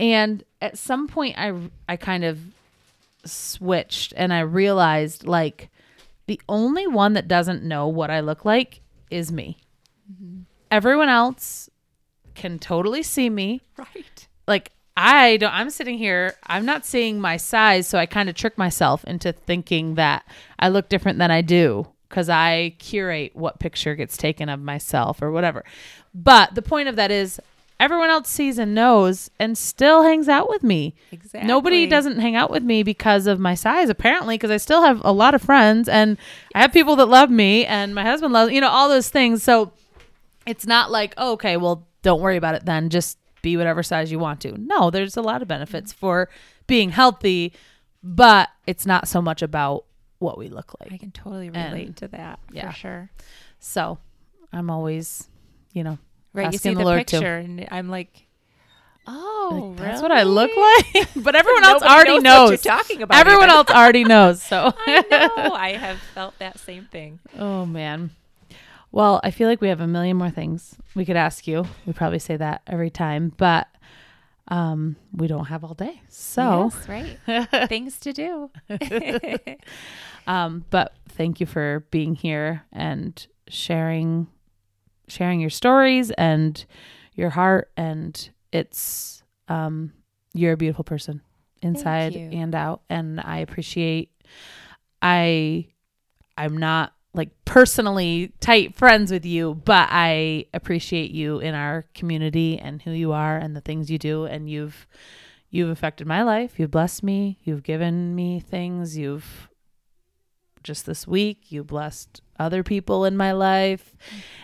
And 0.00 0.44
at 0.60 0.78
some 0.78 1.08
point 1.08 1.36
I 1.38 1.54
I 1.88 1.96
kind 1.96 2.24
of 2.24 2.38
switched 3.24 4.12
and 4.16 4.32
I 4.32 4.40
realized 4.40 5.26
like 5.26 5.70
the 6.26 6.40
only 6.48 6.86
one 6.86 7.14
that 7.14 7.28
doesn't 7.28 7.62
know 7.62 7.88
what 7.88 8.10
I 8.10 8.20
look 8.20 8.44
like 8.44 8.80
is 9.10 9.32
me. 9.32 9.58
Mm-hmm. 10.10 10.42
Everyone 10.70 11.08
else 11.08 11.70
can 12.34 12.58
totally 12.58 13.02
see 13.02 13.30
me. 13.30 13.62
Right. 13.76 14.28
Like 14.46 14.72
I 14.96 15.36
don't 15.38 15.52
I'm 15.52 15.70
sitting 15.70 15.98
here, 15.98 16.34
I'm 16.46 16.64
not 16.64 16.84
seeing 16.84 17.20
my 17.20 17.36
size, 17.36 17.86
so 17.86 17.98
I 17.98 18.06
kind 18.06 18.28
of 18.28 18.34
trick 18.34 18.58
myself 18.58 19.04
into 19.04 19.32
thinking 19.32 19.94
that 19.94 20.24
I 20.58 20.68
look 20.68 20.88
different 20.88 21.18
than 21.18 21.30
I 21.30 21.40
do 21.42 21.88
cuz 22.08 22.28
I 22.28 22.74
curate 22.78 23.34
what 23.34 23.58
picture 23.58 23.94
gets 23.94 24.16
taken 24.16 24.48
of 24.48 24.60
myself 24.60 25.20
or 25.22 25.30
whatever. 25.30 25.64
But 26.14 26.54
the 26.54 26.62
point 26.62 26.88
of 26.88 26.96
that 26.96 27.10
is 27.10 27.40
everyone 27.80 28.10
else 28.10 28.28
sees 28.28 28.58
and 28.58 28.74
knows 28.74 29.30
and 29.38 29.56
still 29.56 30.02
hangs 30.02 30.28
out 30.28 30.48
with 30.48 30.62
me. 30.62 30.94
Exactly. 31.12 31.46
Nobody 31.46 31.86
doesn't 31.86 32.18
hang 32.18 32.34
out 32.34 32.50
with 32.50 32.62
me 32.62 32.82
because 32.82 33.26
of 33.26 33.38
my 33.38 33.54
size, 33.54 33.88
apparently, 33.88 34.34
because 34.36 34.50
I 34.50 34.56
still 34.56 34.82
have 34.82 35.00
a 35.04 35.12
lot 35.12 35.34
of 35.34 35.42
friends 35.42 35.88
and 35.88 36.18
I 36.54 36.62
have 36.62 36.72
people 36.72 36.96
that 36.96 37.06
love 37.06 37.30
me 37.30 37.64
and 37.64 37.94
my 37.94 38.02
husband 38.02 38.32
loves, 38.32 38.52
you 38.52 38.60
know, 38.60 38.68
all 38.68 38.88
those 38.88 39.08
things. 39.08 39.42
So 39.42 39.72
it's 40.46 40.66
not 40.66 40.90
like, 40.90 41.14
oh, 41.16 41.32
okay, 41.32 41.56
well, 41.56 41.86
don't 42.02 42.20
worry 42.20 42.36
about 42.36 42.54
it 42.54 42.64
then. 42.64 42.90
Just 42.90 43.18
be 43.42 43.56
whatever 43.56 43.82
size 43.82 44.10
you 44.10 44.18
want 44.18 44.40
to. 44.40 44.56
No, 44.58 44.90
there's 44.90 45.16
a 45.16 45.22
lot 45.22 45.42
of 45.42 45.48
benefits 45.48 45.92
mm-hmm. 45.92 46.00
for 46.00 46.28
being 46.66 46.90
healthy, 46.90 47.52
but 48.02 48.48
it's 48.66 48.86
not 48.86 49.06
so 49.08 49.22
much 49.22 49.42
about 49.42 49.84
what 50.18 50.36
we 50.36 50.48
look 50.48 50.74
like. 50.80 50.92
I 50.92 50.96
can 50.96 51.12
totally 51.12 51.50
relate 51.50 51.86
And- 51.86 51.96
to 51.98 52.08
that 52.08 52.40
yeah. 52.52 52.70
for 52.70 52.76
sure. 52.76 53.10
So 53.60 53.98
I'm 54.52 54.70
always, 54.70 55.28
you 55.72 55.84
know, 55.84 55.98
Right. 56.32 56.52
You 56.52 56.58
see 56.58 56.74
the 56.74 56.84
the, 56.84 56.96
picture 56.96 57.36
and 57.36 57.66
I'm 57.70 57.88
like, 57.88 58.26
oh, 59.06 59.74
that's 59.78 60.02
what 60.02 60.12
I 60.12 60.22
look 60.22 60.50
like. 60.94 61.08
but 61.16 61.34
everyone 61.34 61.64
else 61.64 61.82
already 61.82 62.18
knows 62.18 62.22
knows. 62.22 62.50
what 62.50 62.64
you're 62.64 62.74
talking 62.76 63.02
about. 63.02 63.18
Everyone 63.18 63.50
else 63.50 63.70
already 63.70 64.04
knows. 64.04 64.42
So 64.42 64.72
I 64.86 65.04
know. 65.10 65.54
I 65.54 65.72
have 65.72 65.98
felt 66.14 66.38
that 66.38 66.58
same 66.58 66.84
thing. 66.86 67.18
Oh 67.38 67.66
man. 67.66 68.10
Well, 68.90 69.20
I 69.22 69.30
feel 69.30 69.48
like 69.48 69.60
we 69.60 69.68
have 69.68 69.80
a 69.80 69.86
million 69.86 70.16
more 70.16 70.30
things 70.30 70.76
we 70.94 71.04
could 71.04 71.16
ask 71.16 71.46
you. 71.46 71.66
We 71.86 71.92
probably 71.92 72.18
say 72.18 72.36
that 72.36 72.62
every 72.66 72.90
time, 72.90 73.32
but 73.36 73.66
um 74.48 74.96
we 75.12 75.26
don't 75.26 75.46
have 75.46 75.64
all 75.64 75.74
day. 75.74 76.00
So, 76.08 76.70
Yes, 76.88 76.88
right. 77.28 77.68
Things 77.68 77.98
to 78.00 78.12
do. 78.12 78.50
um 80.26 80.64
but 80.70 80.94
thank 81.08 81.40
you 81.40 81.46
for 81.46 81.84
being 81.90 82.14
here 82.14 82.64
and 82.72 83.26
sharing 83.48 84.26
sharing 85.08 85.40
your 85.40 85.50
stories 85.50 86.10
and 86.12 86.64
your 87.14 87.30
heart 87.30 87.70
and 87.76 88.30
it's 88.52 89.22
um 89.48 89.92
you're 90.34 90.52
a 90.52 90.56
beautiful 90.56 90.84
person 90.84 91.20
inside 91.62 92.14
and 92.14 92.54
out 92.54 92.82
and 92.88 93.20
I 93.20 93.38
appreciate 93.38 94.10
I 95.02 95.66
I'm 96.36 96.56
not 96.56 96.92
like 97.14 97.30
personally 97.44 98.32
tight 98.40 98.76
friends 98.76 99.10
with 99.10 99.26
you, 99.26 99.54
but 99.64 99.88
I 99.90 100.46
appreciate 100.54 101.10
you 101.10 101.40
in 101.40 101.54
our 101.54 101.86
community 101.94 102.58
and 102.58 102.80
who 102.80 102.92
you 102.92 103.12
are 103.12 103.36
and 103.36 103.56
the 103.56 103.60
things 103.60 103.90
you 103.90 103.98
do 103.98 104.24
and 104.24 104.48
you've 104.48 104.86
you've 105.50 105.70
affected 105.70 106.06
my 106.06 106.22
life. 106.22 106.58
You've 106.58 106.70
blessed 106.70 107.02
me. 107.02 107.38
You've 107.42 107.62
given 107.62 108.14
me 108.14 108.38
things. 108.38 108.96
You've 108.96 109.48
just 110.62 110.86
this 110.86 111.06
week 111.06 111.50
you 111.50 111.64
blessed 111.64 112.20
other 112.38 112.62
people 112.62 113.04
in 113.04 113.16
my 113.16 113.32
life 113.32 113.94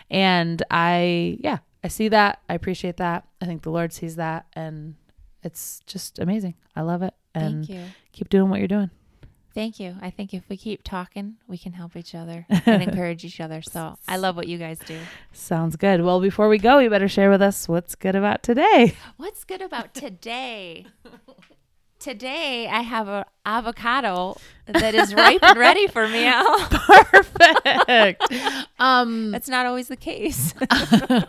and 0.09 0.61
I 0.69 1.37
yeah, 1.39 1.59
I 1.83 1.87
see 1.87 2.07
that. 2.09 2.41
I 2.49 2.53
appreciate 2.55 2.97
that. 2.97 3.25
I 3.41 3.45
think 3.45 3.63
the 3.63 3.71
Lord 3.71 3.93
sees 3.93 4.15
that 4.15 4.45
and 4.53 4.95
it's 5.43 5.81
just 5.85 6.19
amazing. 6.19 6.55
I 6.75 6.81
love 6.81 7.01
it 7.03 7.13
and 7.33 7.65
Thank 7.65 7.69
you. 7.69 7.85
keep 8.11 8.29
doing 8.29 8.49
what 8.49 8.59
you're 8.59 8.67
doing. 8.67 8.89
Thank 9.53 9.79
you. 9.79 9.95
I 10.01 10.09
think 10.09 10.33
if 10.33 10.43
we 10.49 10.57
keep 10.57 10.83
talking, 10.83 11.35
we 11.47 11.57
can 11.57 11.71
help 11.71 11.95
each 11.95 12.13
other 12.13 12.45
and 12.65 12.83
encourage 12.83 13.23
each 13.23 13.39
other. 13.39 13.61
So 13.61 13.97
I 14.05 14.17
love 14.17 14.35
what 14.35 14.49
you 14.49 14.57
guys 14.57 14.79
do. 14.79 14.99
Sounds 15.31 15.77
good. 15.77 16.01
Well, 16.01 16.19
before 16.19 16.49
we 16.49 16.57
go, 16.57 16.79
you 16.79 16.89
better 16.89 17.07
share 17.07 17.29
with 17.29 17.41
us 17.41 17.69
what's 17.69 17.95
good 17.95 18.17
about 18.17 18.43
today. 18.43 18.95
What's 19.15 19.45
good 19.45 19.61
about 19.61 19.93
today? 19.93 20.87
Today 22.05 22.67
I 22.67 22.81
have 22.81 23.07
an 23.07 23.23
avocado 23.47 24.37
that 24.67 24.93
is 24.93 25.11
ripe 25.15 25.41
and 25.41 25.57
ready 25.57 25.87
for 25.87 26.07
me. 26.07 26.23
Al. 26.27 26.59
Perfect. 26.67 28.23
um 28.77 29.31
That's 29.31 29.49
not 29.49 29.65
always 29.65 29.87
the 29.87 29.95
case. 29.95 30.53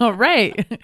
all 0.01 0.13
right. 0.29 0.79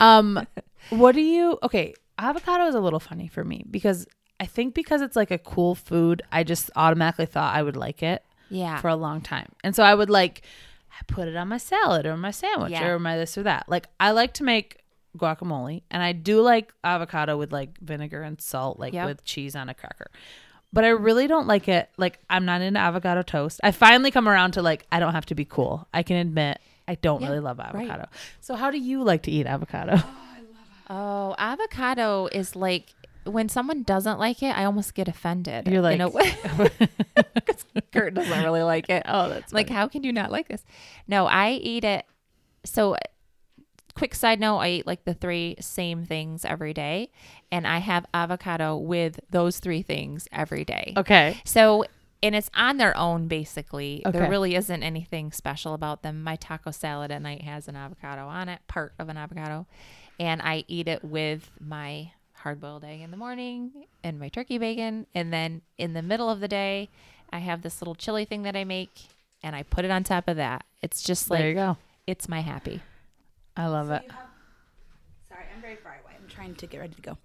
Um 0.00 0.44
what 0.90 1.14
do 1.14 1.20
you 1.20 1.60
Okay, 1.62 1.94
avocado 2.18 2.66
is 2.66 2.74
a 2.74 2.80
little 2.80 2.98
funny 2.98 3.28
for 3.28 3.44
me 3.44 3.64
because 3.70 4.04
I 4.40 4.46
think 4.46 4.74
because 4.74 5.00
it's 5.00 5.14
like 5.14 5.30
a 5.30 5.38
cool 5.38 5.76
food, 5.76 6.22
I 6.32 6.42
just 6.42 6.68
automatically 6.74 7.26
thought 7.26 7.54
I 7.54 7.62
would 7.62 7.76
like 7.76 8.02
it 8.02 8.24
yeah. 8.50 8.80
for 8.80 8.88
a 8.88 8.96
long 8.96 9.20
time. 9.20 9.52
And 9.62 9.76
so 9.76 9.84
I 9.84 9.94
would 9.94 10.10
like 10.10 10.42
I 10.90 11.04
put 11.06 11.28
it 11.28 11.36
on 11.36 11.46
my 11.46 11.58
salad 11.58 12.04
or 12.04 12.16
my 12.16 12.32
sandwich 12.32 12.72
Yeah. 12.72 12.88
or 12.88 12.98
my 12.98 13.16
this 13.16 13.38
or 13.38 13.44
that. 13.44 13.68
Like 13.68 13.86
I 14.00 14.10
like 14.10 14.32
to 14.34 14.42
make 14.42 14.78
guacamole 15.16 15.82
and 15.90 16.02
I 16.02 16.12
do 16.12 16.40
like 16.40 16.72
avocado 16.84 17.36
with 17.36 17.52
like 17.52 17.78
vinegar 17.80 18.22
and 18.22 18.40
salt 18.40 18.78
like 18.78 18.92
Yep. 18.94 19.06
with 19.06 19.24
cheese 19.24 19.56
on 19.56 19.68
a 19.68 19.74
cracker. 19.74 20.10
But 20.72 20.84
I 20.84 20.88
really 20.88 21.26
don't 21.26 21.46
like 21.46 21.68
it. 21.68 21.88
Like 21.96 22.18
I'm 22.28 22.44
not 22.44 22.60
into 22.60 22.78
avocado 22.80 23.22
toast. 23.22 23.60
I 23.64 23.70
finally 23.70 24.10
come 24.10 24.28
around 24.28 24.52
to 24.52 24.62
like 24.62 24.86
I 24.92 25.00
don't 25.00 25.12
have 25.14 25.26
to 25.26 25.34
be 25.34 25.44
cool. 25.44 25.86
I 25.94 26.02
can 26.02 26.16
admit 26.16 26.58
I 26.88 26.96
don't 26.96 27.20
Yeah, 27.22 27.28
really 27.28 27.40
love 27.40 27.58
right. 27.58 27.68
avocado. 27.74 28.08
So 28.40 28.54
how 28.54 28.70
do 28.70 28.78
you 28.78 29.02
like 29.02 29.22
to 29.24 29.30
eat 29.30 29.46
avocado? 29.46 29.94
Oh, 29.96 30.10
oh 30.90 31.34
avocado 31.38 32.26
is 32.26 32.54
like 32.56 32.92
when 33.24 33.48
someone 33.48 33.82
doesn't 33.82 34.20
like 34.20 34.40
it, 34.42 34.56
I 34.56 34.64
almost 34.64 34.94
get 34.94 35.08
offended. 35.08 35.66
You're 35.66 35.88
in 35.90 36.00
a 36.00 36.06
like- 36.08 36.14
way. 36.14 36.70
'Cause 37.46 37.64
Kurt 37.92 38.14
doesn't 38.14 38.44
really 38.44 38.62
like 38.62 38.88
it. 38.88 39.02
oh, 39.06 39.28
that's 39.28 39.52
like, 39.52 39.68
how 39.68 39.88
can 39.88 40.04
you 40.04 40.12
not 40.12 40.30
like 40.30 40.46
this? 40.48 40.64
No, 41.08 41.26
I 41.26 41.52
eat 41.52 41.82
it. 41.84 42.04
So, 42.64 42.96
quick 43.96 44.14
side 44.14 44.38
note: 44.40 44.58
I 44.58 44.68
eat 44.70 44.86
like 44.86 45.04
the 45.04 45.14
three 45.14 45.56
same 45.60 46.04
things 46.04 46.44
every 46.44 46.72
day, 46.74 47.10
and 47.50 47.66
I 47.66 47.78
have 47.78 48.06
avocado 48.14 48.76
with 48.76 49.20
those 49.30 49.58
three 49.58 49.82
things 49.82 50.28
every 50.32 50.64
day. 50.64 50.94
okay. 50.96 51.40
So 51.44 51.84
and 52.22 52.34
it's 52.34 52.50
on 52.54 52.78
their 52.78 52.96
own 52.96 53.28
basically. 53.28 54.02
Okay. 54.06 54.18
There 54.18 54.30
really 54.30 54.54
isn't 54.54 54.82
anything 54.82 55.32
special 55.32 55.74
about 55.74 56.02
them. 56.02 56.22
My 56.22 56.36
taco 56.36 56.70
salad 56.70 57.10
at 57.10 57.20
night 57.22 57.42
has 57.42 57.68
an 57.68 57.76
avocado 57.76 58.26
on 58.26 58.48
it, 58.48 58.60
part 58.68 58.94
of 58.98 59.08
an 59.08 59.16
avocado, 59.16 59.66
and 60.18 60.40
I 60.42 60.64
eat 60.66 60.88
it 60.88 61.04
with 61.04 61.50
my 61.60 62.12
hard 62.32 62.60
boiled 62.60 62.84
egg 62.84 63.00
in 63.00 63.10
the 63.10 63.16
morning 63.16 63.72
and 64.04 64.18
my 64.18 64.28
turkey 64.28 64.58
bacon, 64.58 65.06
and 65.14 65.32
then 65.32 65.62
in 65.78 65.92
the 65.94 66.02
middle 66.02 66.30
of 66.30 66.40
the 66.40 66.48
day, 66.48 66.88
I 67.32 67.38
have 67.38 67.62
this 67.62 67.80
little 67.80 67.94
chili 67.94 68.24
thing 68.24 68.42
that 68.42 68.54
I 68.56 68.64
make, 68.64 69.08
and 69.42 69.54
I 69.56 69.62
put 69.62 69.84
it 69.84 69.90
on 69.90 70.04
top 70.04 70.28
of 70.28 70.36
that. 70.36 70.64
It's 70.80 71.02
just 71.02 71.28
like, 71.30 71.40
there 71.40 71.48
you 71.48 71.54
go. 71.54 71.76
it's 72.06 72.28
my 72.28 72.40
happy. 72.40 72.80
I 73.56 73.66
love 73.68 73.90
it. 73.90 74.02
Sorry, 75.28 75.44
I'm 75.54 75.62
very 75.62 75.76
far 75.76 75.98
away. 76.04 76.14
I'm 76.20 76.28
trying 76.28 76.54
to 76.56 76.66
get 76.66 76.78
ready 76.78 76.94
to 76.94 77.02
go. 77.02 77.18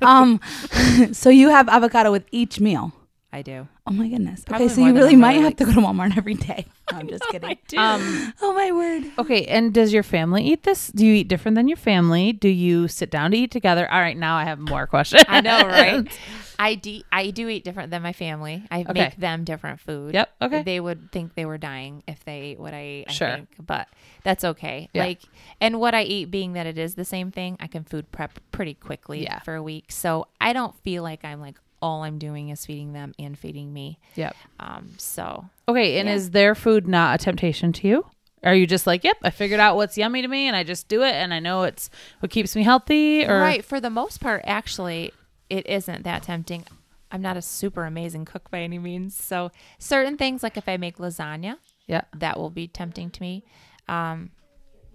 um, 0.06 0.40
so 1.12 1.28
you 1.30 1.48
have 1.48 1.68
avocado 1.68 2.12
with 2.12 2.24
each 2.30 2.60
meal. 2.60 2.92
I 3.34 3.40
do. 3.42 3.66
Oh 3.86 3.92
my 3.92 4.08
goodness. 4.08 4.44
Probably 4.44 4.66
okay, 4.66 4.74
so 4.74 4.86
you 4.86 4.92
really 4.94 5.16
might 5.16 5.40
have 5.40 5.56
to 5.56 5.64
go 5.64 5.72
to 5.72 5.80
Walmart 5.80 6.16
every 6.16 6.34
day. 6.34 6.66
No, 6.92 6.98
I'm 6.98 7.08
just 7.08 7.24
kidding. 7.30 7.56
do. 7.68 7.78
Um, 7.78 8.34
Oh 8.42 8.52
my 8.52 8.70
word. 8.70 9.04
okay, 9.18 9.46
and 9.46 9.72
does 9.72 9.94
your 9.94 10.02
family 10.02 10.42
eat 10.44 10.64
this? 10.64 10.88
Do 10.88 11.06
you 11.06 11.14
eat 11.14 11.28
different 11.28 11.54
than 11.54 11.66
your 11.66 11.78
family? 11.78 12.34
Do 12.34 12.50
you 12.50 12.86
sit 12.86 13.10
down 13.10 13.30
to 13.30 13.36
eat 13.38 13.50
together? 13.50 13.90
All 13.90 13.98
right, 13.98 14.16
now 14.16 14.36
I 14.36 14.44
have 14.44 14.58
more 14.58 14.86
questions. 14.94 15.24
I 15.26 15.40
know, 15.40 15.62
right? 15.66 16.06
I 16.58 16.74
do. 16.74 17.00
I 17.10 17.30
do 17.30 17.48
eat 17.48 17.64
different 17.64 17.90
than 17.90 18.02
my 18.02 18.12
family. 18.12 18.62
I 18.70 18.80
Okay. 18.82 18.92
make 18.92 19.16
them 19.16 19.44
different 19.44 19.80
food. 19.80 20.12
Yep, 20.12 20.30
okay. 20.42 20.62
They 20.64 20.80
would 20.80 21.10
think 21.12 21.34
they 21.34 21.46
were 21.46 21.56
dying 21.56 22.02
if 22.06 22.22
they 22.26 22.40
ate 22.40 22.60
what 22.60 22.74
I 22.74 22.80
ate. 22.80 23.04
I 23.08 23.12
Sure. 23.12 23.34
think, 23.36 23.48
but 23.64 23.88
that's 24.22 24.44
okay. 24.44 24.90
Yeah. 24.92 25.04
Like, 25.04 25.22
and 25.58 25.80
what 25.80 25.94
I 25.94 26.02
eat, 26.02 26.30
being 26.30 26.52
that 26.52 26.66
it 26.66 26.76
is 26.76 26.94
the 26.94 27.06
same 27.06 27.30
thing, 27.30 27.56
I 27.58 27.68
can 27.68 27.84
food 27.84 28.12
prep 28.12 28.38
pretty 28.50 28.74
quickly 28.74 29.22
Yeah. 29.22 29.38
for 29.40 29.54
a 29.54 29.62
week. 29.62 29.86
So 29.90 30.26
I 30.42 30.52
don't 30.52 30.78
feel 30.80 31.02
like 31.02 31.24
I'm 31.24 31.40
like 31.40 31.56
all 31.82 32.04
I'm 32.04 32.18
doing 32.18 32.48
is 32.48 32.64
feeding 32.64 32.92
them 32.94 33.12
and 33.18 33.38
feeding 33.38 33.72
me. 33.72 33.98
Yep. 34.14 34.34
Um. 34.60 34.94
So 34.98 35.46
Okay, 35.68 35.98
and 35.98 36.08
Yeah. 36.08 36.14
is 36.14 36.30
their 36.30 36.54
food 36.54 36.86
not 36.88 37.20
a 37.20 37.24
temptation 37.24 37.72
to 37.74 37.88
you? 37.88 38.06
Are 38.44 38.54
you 38.54 38.66
just 38.66 38.86
like, 38.88 39.04
yep, 39.04 39.16
I 39.22 39.30
figured 39.30 39.60
out 39.60 39.76
what's 39.76 39.96
yummy 39.96 40.20
to 40.22 40.26
me 40.28 40.48
and 40.48 40.56
I 40.56 40.64
just 40.64 40.88
do 40.88 41.02
it 41.02 41.14
and 41.14 41.32
I 41.32 41.38
know 41.38 41.62
it's 41.62 41.90
what 42.20 42.32
keeps 42.32 42.56
me 42.56 42.62
healthy 42.64 43.24
or 43.24 43.38
right 43.38 43.64
for 43.64 43.80
the 43.80 43.90
most 43.90 44.20
part, 44.20 44.42
actually, 44.46 45.12
it 45.48 45.64
isn't 45.68 46.02
that 46.04 46.22
tempting. 46.24 46.64
I'm 47.12 47.22
not 47.22 47.36
a 47.36 47.42
super 47.42 47.84
amazing 47.84 48.24
cook 48.24 48.50
by 48.50 48.60
any 48.60 48.78
means. 48.78 49.14
So 49.16 49.50
certain 49.78 50.16
things, 50.16 50.42
like 50.42 50.56
if 50.56 50.68
I 50.68 50.76
make 50.76 50.96
lasagna, 50.98 51.58
Yeah. 51.86 52.02
that 52.16 52.36
will 52.38 52.50
be 52.50 52.66
tempting 52.66 53.10
to 53.10 53.20
me. 53.20 53.44
Um, 53.86 54.30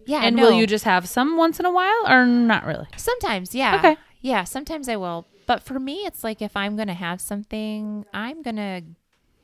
yeah, 0.06 0.22
And 0.24 0.36
no. 0.36 0.44
will 0.44 0.52
you 0.52 0.68
just 0.68 0.84
have 0.86 1.08
some 1.08 1.38
once 1.38 1.60
in 1.60 1.66
a 1.66 1.72
while 1.72 2.06
or 2.08 2.26
not 2.26 2.66
really? 2.66 2.88
Sometimes, 2.98 3.54
yeah. 3.56 3.76
Okay. 3.78 3.98
Yeah, 4.20 4.44
sometimes 4.46 4.90
I 4.90 4.96
will. 4.98 5.26
But 5.48 5.64
for 5.64 5.80
me, 5.80 6.06
it's 6.06 6.24
like 6.24 6.42
if 6.44 6.56
I'm 6.56 6.76
gonna 6.78 6.94
have 6.94 7.20
something, 7.20 8.06
I'm 8.14 8.44
gonna 8.44 8.82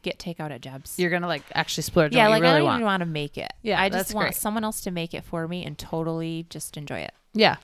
get 0.04 0.20
takeout 0.20 0.52
at 0.52 0.62
Jeb's. 0.62 1.00
You're 1.00 1.10
gonna 1.10 1.28
like 1.28 1.44
actually 1.56 1.84
splurge 1.84 2.14
yeah, 2.14 2.28
like 2.28 2.42
you 2.42 2.48
I 2.48 2.50
really 2.50 2.60
don't 2.60 2.66
want. 2.68 2.76
even 2.82 2.86
want 2.86 3.00
to 3.02 3.06
make 3.08 3.38
it. 3.38 3.52
Yeah, 3.64 3.82
I 3.82 3.90
just 3.90 4.14
want 4.14 4.26
great. 4.28 4.36
someone 4.36 4.64
else 4.64 4.82
to 4.82 4.92
make 4.92 5.14
it 5.16 5.24
for 5.24 5.48
me 5.48 5.66
and 5.66 5.78
totally 5.78 6.46
just 6.50 6.78
enjoy 6.78 7.00
it. 7.00 7.14
yeah. 7.34 7.56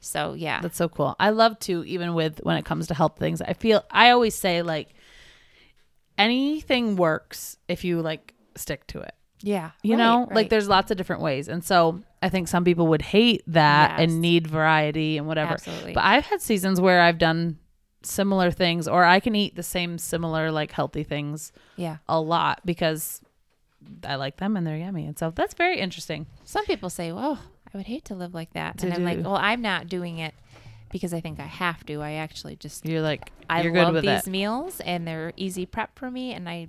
So 0.00 0.34
yeah, 0.34 0.60
That's 0.60 0.76
so 0.76 0.88
cool. 0.90 1.16
I 1.18 1.30
love 1.30 1.58
to 1.60 1.82
even 1.84 2.12
with 2.14 2.40
when 2.42 2.56
it 2.58 2.64
comes 2.66 2.86
to 2.88 2.94
health 2.94 3.16
things. 3.18 3.40
I 3.40 3.54
feel 3.54 3.82
I 3.90 4.10
always 4.10 4.34
say 4.34 4.62
like 4.62 4.90
anything 6.18 6.96
works 6.96 7.56
if 7.68 7.84
you 7.84 8.02
like 8.02 8.34
stick 8.56 8.86
to 8.88 9.00
it. 9.00 9.14
yeah. 9.40 9.70
You 9.82 9.92
right, 9.92 9.98
know, 9.98 10.28
like 10.30 10.48
there's 10.48 10.68
lots 10.68 10.90
of 10.90 10.96
different 10.96 11.22
ways. 11.22 11.48
And 11.48 11.64
so 11.64 12.00
I 12.22 12.28
think 12.28 12.48
some 12.48 12.64
people 12.64 12.88
would 12.88 13.02
hate 13.02 13.42
that 13.48 13.92
Yes. 13.92 14.00
and 14.00 14.20
need 14.20 14.46
variety 14.46 15.18
and 15.18 15.26
whatever. 15.26 15.52
Absolutely. 15.54 15.92
But 15.94 16.04
I've 16.04 16.24
had 16.26 16.40
seasons 16.40 16.80
where 16.80 17.00
I've 17.00 17.18
done 17.18 17.58
similar 18.02 18.50
things 18.50 18.86
or 18.86 19.04
I 19.04 19.20
can 19.20 19.34
eat 19.34 19.56
the 19.56 19.62
same 19.62 19.98
similar 19.98 20.50
like 20.50 20.72
healthy 20.72 21.02
things 21.02 21.52
yeah. 21.76 21.96
a 22.08 22.20
lot 22.20 22.60
because 22.64 23.20
I 24.04 24.16
like 24.16 24.36
them 24.36 24.56
and 24.56 24.66
they're 24.66 24.76
yummy. 24.76 25.06
And 25.06 25.18
so 25.18 25.30
that's 25.30 25.54
very 25.54 25.78
interesting. 25.78 26.26
Some 26.44 26.64
people 26.66 26.90
say, 26.90 27.12
"Well, 27.12 27.40
I 27.72 27.76
would 27.76 27.86
hate 27.86 28.04
to 28.06 28.14
live 28.14 28.34
like 28.34 28.52
that," 28.52 28.78
To 28.78 28.86
and 28.86 28.94
I'm 28.94 29.04
like, 29.04 29.24
"Well, 29.24 29.36
I'm 29.36 29.62
not 29.62 29.88
doing 29.88 30.18
it 30.18 30.34
because 30.90 31.12
I 31.12 31.20
think 31.20 31.40
I 31.40 31.46
have 31.46 31.84
to. 31.86 32.00
I 32.00 32.12
actually 32.12 32.56
just 32.56 32.86
You're 32.86 33.02
like 33.02 33.30
I 33.50 33.62
you're 33.62 33.72
love 33.72 33.94
these 34.02 34.26
it. 34.26 34.30
meals 34.30 34.80
and 34.80 35.06
they're 35.06 35.32
easy 35.36 35.66
prep 35.66 35.98
for 35.98 36.10
me. 36.10 36.32
And 36.32 36.48
I 36.48 36.68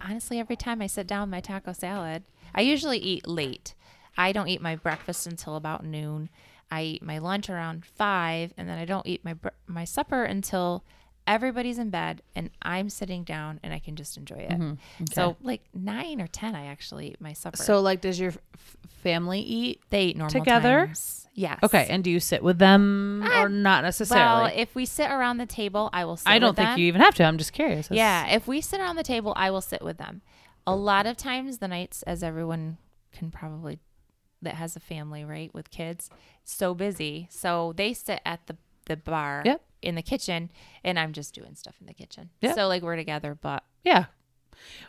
honestly, 0.00 0.38
every 0.38 0.56
time 0.56 0.82
I 0.82 0.86
sit 0.86 1.06
down 1.06 1.30
my 1.30 1.40
taco 1.40 1.72
salad, 1.72 2.24
I 2.54 2.62
usually 2.62 2.98
eat 2.98 3.26
late. 3.26 3.74
I 4.16 4.32
don't 4.32 4.48
eat 4.48 4.60
my 4.60 4.76
breakfast 4.76 5.26
until 5.26 5.56
about 5.56 5.84
noon. 5.84 6.28
I 6.72 6.82
eat 6.84 7.02
my 7.02 7.18
lunch 7.18 7.50
around 7.50 7.84
five, 7.84 8.54
and 8.56 8.66
then 8.68 8.78
I 8.78 8.86
don't 8.86 9.06
eat 9.06 9.22
my 9.24 9.36
my 9.66 9.84
supper 9.84 10.24
until 10.24 10.84
everybody's 11.26 11.78
in 11.78 11.88
bed 11.90 12.20
and 12.34 12.50
I'm 12.62 12.90
sitting 12.90 13.22
down 13.22 13.60
and 13.62 13.72
I 13.72 13.78
can 13.78 13.94
just 13.94 14.16
enjoy 14.16 14.38
it. 14.38 14.50
Mm-hmm. 14.50 15.04
So 15.12 15.36
like 15.40 15.62
nine 15.72 16.20
or 16.20 16.26
ten, 16.26 16.56
I 16.56 16.66
actually 16.66 17.10
eat 17.10 17.20
my 17.20 17.32
supper. 17.32 17.58
So 17.58 17.80
like 17.80 18.00
does 18.00 18.18
your 18.18 18.30
f- 18.32 18.76
family 19.04 19.40
eat? 19.40 19.82
they 19.90 20.06
eat 20.06 20.16
normal 20.16 20.32
together? 20.32 20.86
times. 20.86 21.28
Yes. 21.34 21.58
Okay, 21.62 21.86
and 21.88 22.02
do 22.02 22.10
you 22.10 22.20
sit 22.20 22.42
with 22.42 22.58
them 22.58 23.22
or 23.36 23.48
not 23.48 23.84
necessarily? 23.84 24.42
Well, 24.44 24.52
if 24.54 24.74
we 24.74 24.84
sit 24.84 25.10
around 25.10 25.38
the 25.38 25.46
table, 25.46 25.88
I 25.92 26.04
will 26.04 26.16
sit 26.16 26.24
with 26.24 26.26
them. 26.26 26.34
I 26.34 26.38
don't 26.40 26.56
think 26.56 26.68
them. 26.70 26.78
you 26.78 26.86
even 26.86 27.00
have 27.00 27.14
to. 27.16 27.24
I'm 27.24 27.38
just 27.38 27.52
curious. 27.52 27.88
That's- 27.88 27.96
Yeah, 27.96 28.34
if 28.34 28.48
we 28.48 28.60
sit 28.60 28.80
around 28.80 28.96
the 28.96 29.02
table, 29.02 29.32
I 29.36 29.50
will 29.50 29.60
sit 29.62 29.82
with 29.82 29.98
them. 29.98 30.22
A 30.66 30.74
lot 30.74 31.06
of 31.06 31.16
times, 31.16 31.58
the 31.58 31.68
nights, 31.68 32.02
as 32.02 32.22
everyone 32.22 32.78
can 33.12 33.30
probably, 33.30 33.78
that 34.42 34.54
has 34.56 34.76
a 34.76 34.80
family, 34.80 35.24
right, 35.24 35.52
with 35.54 35.70
kids, 35.70 36.10
so 36.44 36.74
busy. 36.74 37.28
So 37.30 37.72
they 37.76 37.92
sit 37.94 38.20
at 38.24 38.46
the, 38.46 38.56
the 38.86 38.96
bar 38.96 39.42
Yep. 39.44 39.62
in 39.82 39.94
the 39.94 40.02
kitchen, 40.02 40.50
and 40.84 40.98
I'm 40.98 41.12
just 41.12 41.34
doing 41.34 41.54
stuff 41.54 41.76
in 41.80 41.86
the 41.86 41.94
kitchen. 41.94 42.30
Yep. 42.40 42.54
So, 42.54 42.68
like, 42.68 42.82
we're 42.82 42.96
together, 42.96 43.34
but 43.40 43.64
Yeah. 43.84 44.06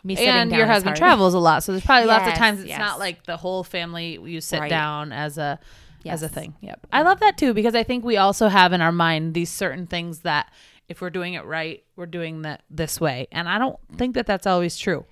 me 0.02 0.14
sitting 0.14 0.30
And 0.30 0.50
down 0.50 0.58
your 0.58 0.66
husband 0.66 0.90
hard. 0.90 0.98
travels 0.98 1.34
a 1.34 1.38
lot, 1.38 1.62
so 1.64 1.72
there's 1.72 1.84
probably 1.84 2.06
lots 2.08 2.28
of 2.28 2.34
times 2.34 2.60
it's 2.60 2.68
yes. 2.68 2.78
not 2.78 2.98
like 2.98 3.24
the 3.24 3.36
whole 3.36 3.64
family 3.64 4.18
you 4.22 4.40
sit 4.40 4.60
Right. 4.60 4.70
down 4.70 5.12
as 5.12 5.38
a 5.38 5.58
as 6.06 6.22
a 6.22 6.28
thing. 6.28 6.54
Yep. 6.60 6.86
I 6.92 7.00
love 7.00 7.18
that 7.20 7.38
too 7.38 7.54
because 7.54 7.74
I 7.74 7.82
think 7.82 8.04
we 8.04 8.18
also 8.18 8.48
have 8.48 8.74
in 8.74 8.82
our 8.82 8.92
mind 8.92 9.32
these 9.32 9.48
certain 9.48 9.86
things 9.86 10.18
that 10.20 10.52
if 10.86 11.00
we're 11.00 11.08
doing 11.08 11.32
it 11.32 11.46
right, 11.46 11.82
we're 11.96 12.04
doing 12.04 12.42
that 12.42 12.62
this 12.68 13.00
way. 13.00 13.26
And 13.32 13.48
I 13.48 13.58
don't 13.58 13.78
think 13.96 14.14
that 14.16 14.26
that's 14.26 14.46
always 14.46 14.76
true. 14.76 15.06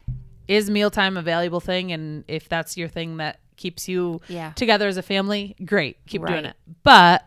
Is 0.48 0.68
mealtime 0.68 1.16
a 1.16 1.22
valuable 1.22 1.60
thing 1.60 1.92
and 1.92 2.24
if 2.28 2.46
that's 2.46 2.76
your 2.76 2.88
thing 2.88 3.16
that 3.16 3.40
keeps 3.56 3.88
you 3.88 4.20
Yeah. 4.28 4.52
together 4.52 4.86
as 4.88 4.96
a 4.96 5.02
family, 5.02 5.54
great. 5.64 6.04
Keep 6.06 6.26
doing 6.26 6.44
it. 6.44 6.56
But 6.82 7.26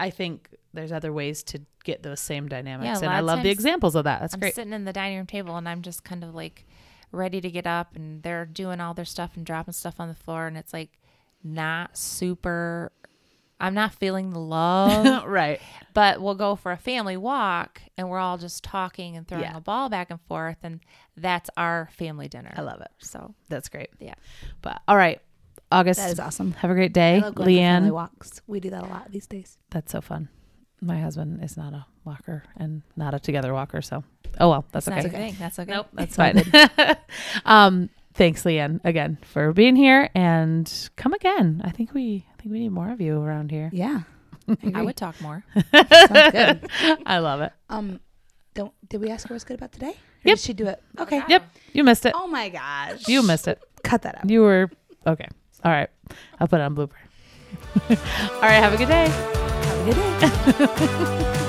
I 0.00 0.10
think 0.10 0.48
there's 0.74 0.92
other 0.92 1.12
ways 1.12 1.42
to 1.44 1.60
get 1.84 2.02
those 2.02 2.20
same 2.20 2.48
dynamics 2.48 3.00
Yeah, 3.00 3.06
and 3.08 3.14
I 3.16 3.20
love 3.20 3.42
the 3.42 3.50
examples 3.50 3.94
of 3.94 4.04
that. 4.04 4.20
That's 4.20 4.34
I'm 4.34 4.40
great. 4.40 4.54
sitting 4.54 4.72
in 4.72 4.84
the 4.84 4.92
dining 4.92 5.16
room 5.16 5.26
table, 5.26 5.56
and 5.56 5.68
I'm 5.68 5.82
just 5.82 6.04
kind 6.04 6.22
of 6.22 6.34
like 6.34 6.66
ready 7.10 7.40
to 7.40 7.50
get 7.50 7.66
up, 7.66 7.96
and 7.96 8.22
they're 8.22 8.44
doing 8.44 8.80
all 8.80 8.92
their 8.94 9.04
stuff 9.06 9.36
and 9.36 9.46
dropping 9.46 9.72
stuff 9.72 9.98
on 9.98 10.08
the 10.08 10.14
floor, 10.14 10.46
and 10.46 10.56
it's 10.58 10.72
like 10.72 10.90
not 11.42 11.96
super. 11.96 12.92
I'm 13.60 13.74
not 13.74 13.92
feeling 13.94 14.30
the 14.30 14.38
love. 14.38 15.24
right. 15.26 15.60
but 15.92 16.20
we'll 16.22 16.36
go 16.36 16.54
for 16.54 16.70
a 16.70 16.76
family 16.76 17.16
walk 17.16 17.80
and 17.96 18.08
we're 18.08 18.20
all 18.20 18.38
just 18.38 18.62
talking 18.62 19.16
and 19.16 19.26
throwing 19.26 19.42
Yeah. 19.44 19.56
a 19.56 19.60
ball 19.60 19.88
back 19.88 20.10
and 20.10 20.20
forth 20.28 20.58
and 20.62 20.78
that's 21.16 21.50
our 21.56 21.88
family 21.92 22.28
dinner. 22.28 22.52
I 22.56 22.60
love 22.60 22.80
it. 22.80 22.90
So 22.98 23.34
That's 23.48 23.68
great. 23.68 23.90
yeah. 23.98 24.14
But 24.62 24.80
all 24.86 24.96
right, 24.96 25.20
August. 25.70 26.00
That 26.00 26.10
is 26.10 26.20
awesome. 26.20 26.52
Have 26.52 26.70
a 26.70 26.74
great 26.74 26.92
day, 26.92 27.16
I 27.16 27.18
love 27.20 27.34
going 27.34 27.48
for 27.56 27.60
family 27.62 27.90
Leanne. 27.90 27.92
walks. 27.92 28.40
We 28.46 28.60
do 28.60 28.70
that 28.70 28.82
a 28.84 28.86
lot 28.86 29.10
these 29.10 29.26
days. 29.26 29.58
That's 29.70 29.92
so 29.92 30.00
fun. 30.00 30.28
My 30.80 30.98
husband 31.00 31.42
is 31.42 31.56
not 31.56 31.72
a 31.74 31.84
walker 32.04 32.44
and 32.56 32.82
not 32.96 33.12
a 33.12 33.18
together 33.18 33.52
walker, 33.52 33.82
so 33.82 34.04
oh 34.40 34.48
well, 34.48 34.64
that's 34.72 34.86
That's 34.86 35.06
okay. 35.06 35.16
not 35.18 35.22
a 35.22 35.26
thing. 35.30 35.36
That's 35.38 35.58
okay. 35.58 35.70
Nope, 35.72 35.86
that's 35.92 36.16
fine. 36.16 36.42
um, 37.44 37.90
thanks, 38.14 38.44
Leanne, 38.44 38.80
again 38.84 39.18
for 39.22 39.52
being 39.52 39.76
here, 39.76 40.08
and 40.14 40.90
come 40.96 41.12
again. 41.14 41.60
I 41.64 41.70
think 41.70 41.94
we, 41.94 42.24
I 42.32 42.40
think 42.40 42.52
we 42.52 42.60
need 42.60 42.70
more 42.70 42.90
of 42.90 43.00
you 43.00 43.20
around 43.20 43.50
here. 43.50 43.70
Yeah. 43.72 44.02
I 44.74 44.82
would 44.86 44.96
talk 44.96 45.20
more. 45.20 45.44
Sounds 45.74 46.32
good. 46.32 46.70
I 47.04 47.18
love 47.18 47.40
it. 47.42 47.52
Um, 47.68 48.00
don't 48.54 48.72
did 48.88 49.00
we 49.00 49.10
ask 49.10 49.28
her 49.28 49.34
what's 49.34 49.44
good 49.44 49.56
about 49.56 49.72
today? 49.72 49.90
Or 49.90 49.94
Yep. 50.24 50.36
Did 50.36 50.38
she 50.40 50.52
do 50.52 50.66
it? 50.66 50.82
Okay. 50.98 51.22
Yep, 51.28 51.42
you 51.74 51.84
missed 51.84 52.06
it. 52.06 52.12
Oh 52.16 52.26
my 52.26 52.48
gosh. 52.48 53.06
You 53.08 53.22
missed 53.22 53.46
it. 53.48 53.60
cut 53.84 54.02
that 54.02 54.18
out. 54.18 54.30
You 54.30 54.40
were 54.42 54.70
okay. 55.06 55.28
All 55.68 55.74
right, 55.74 55.90
I'll 56.40 56.48
put 56.48 56.60
it 56.60 56.62
on 56.62 56.74
blooper. 56.74 56.92
all 57.90 58.40
right, 58.40 58.52
have 58.52 58.72
a 58.72 58.78
good 58.78 58.88
day. 58.88 59.08
Have 59.08 59.86
a 59.86 60.54
good 60.56 60.76
day. 60.78 61.44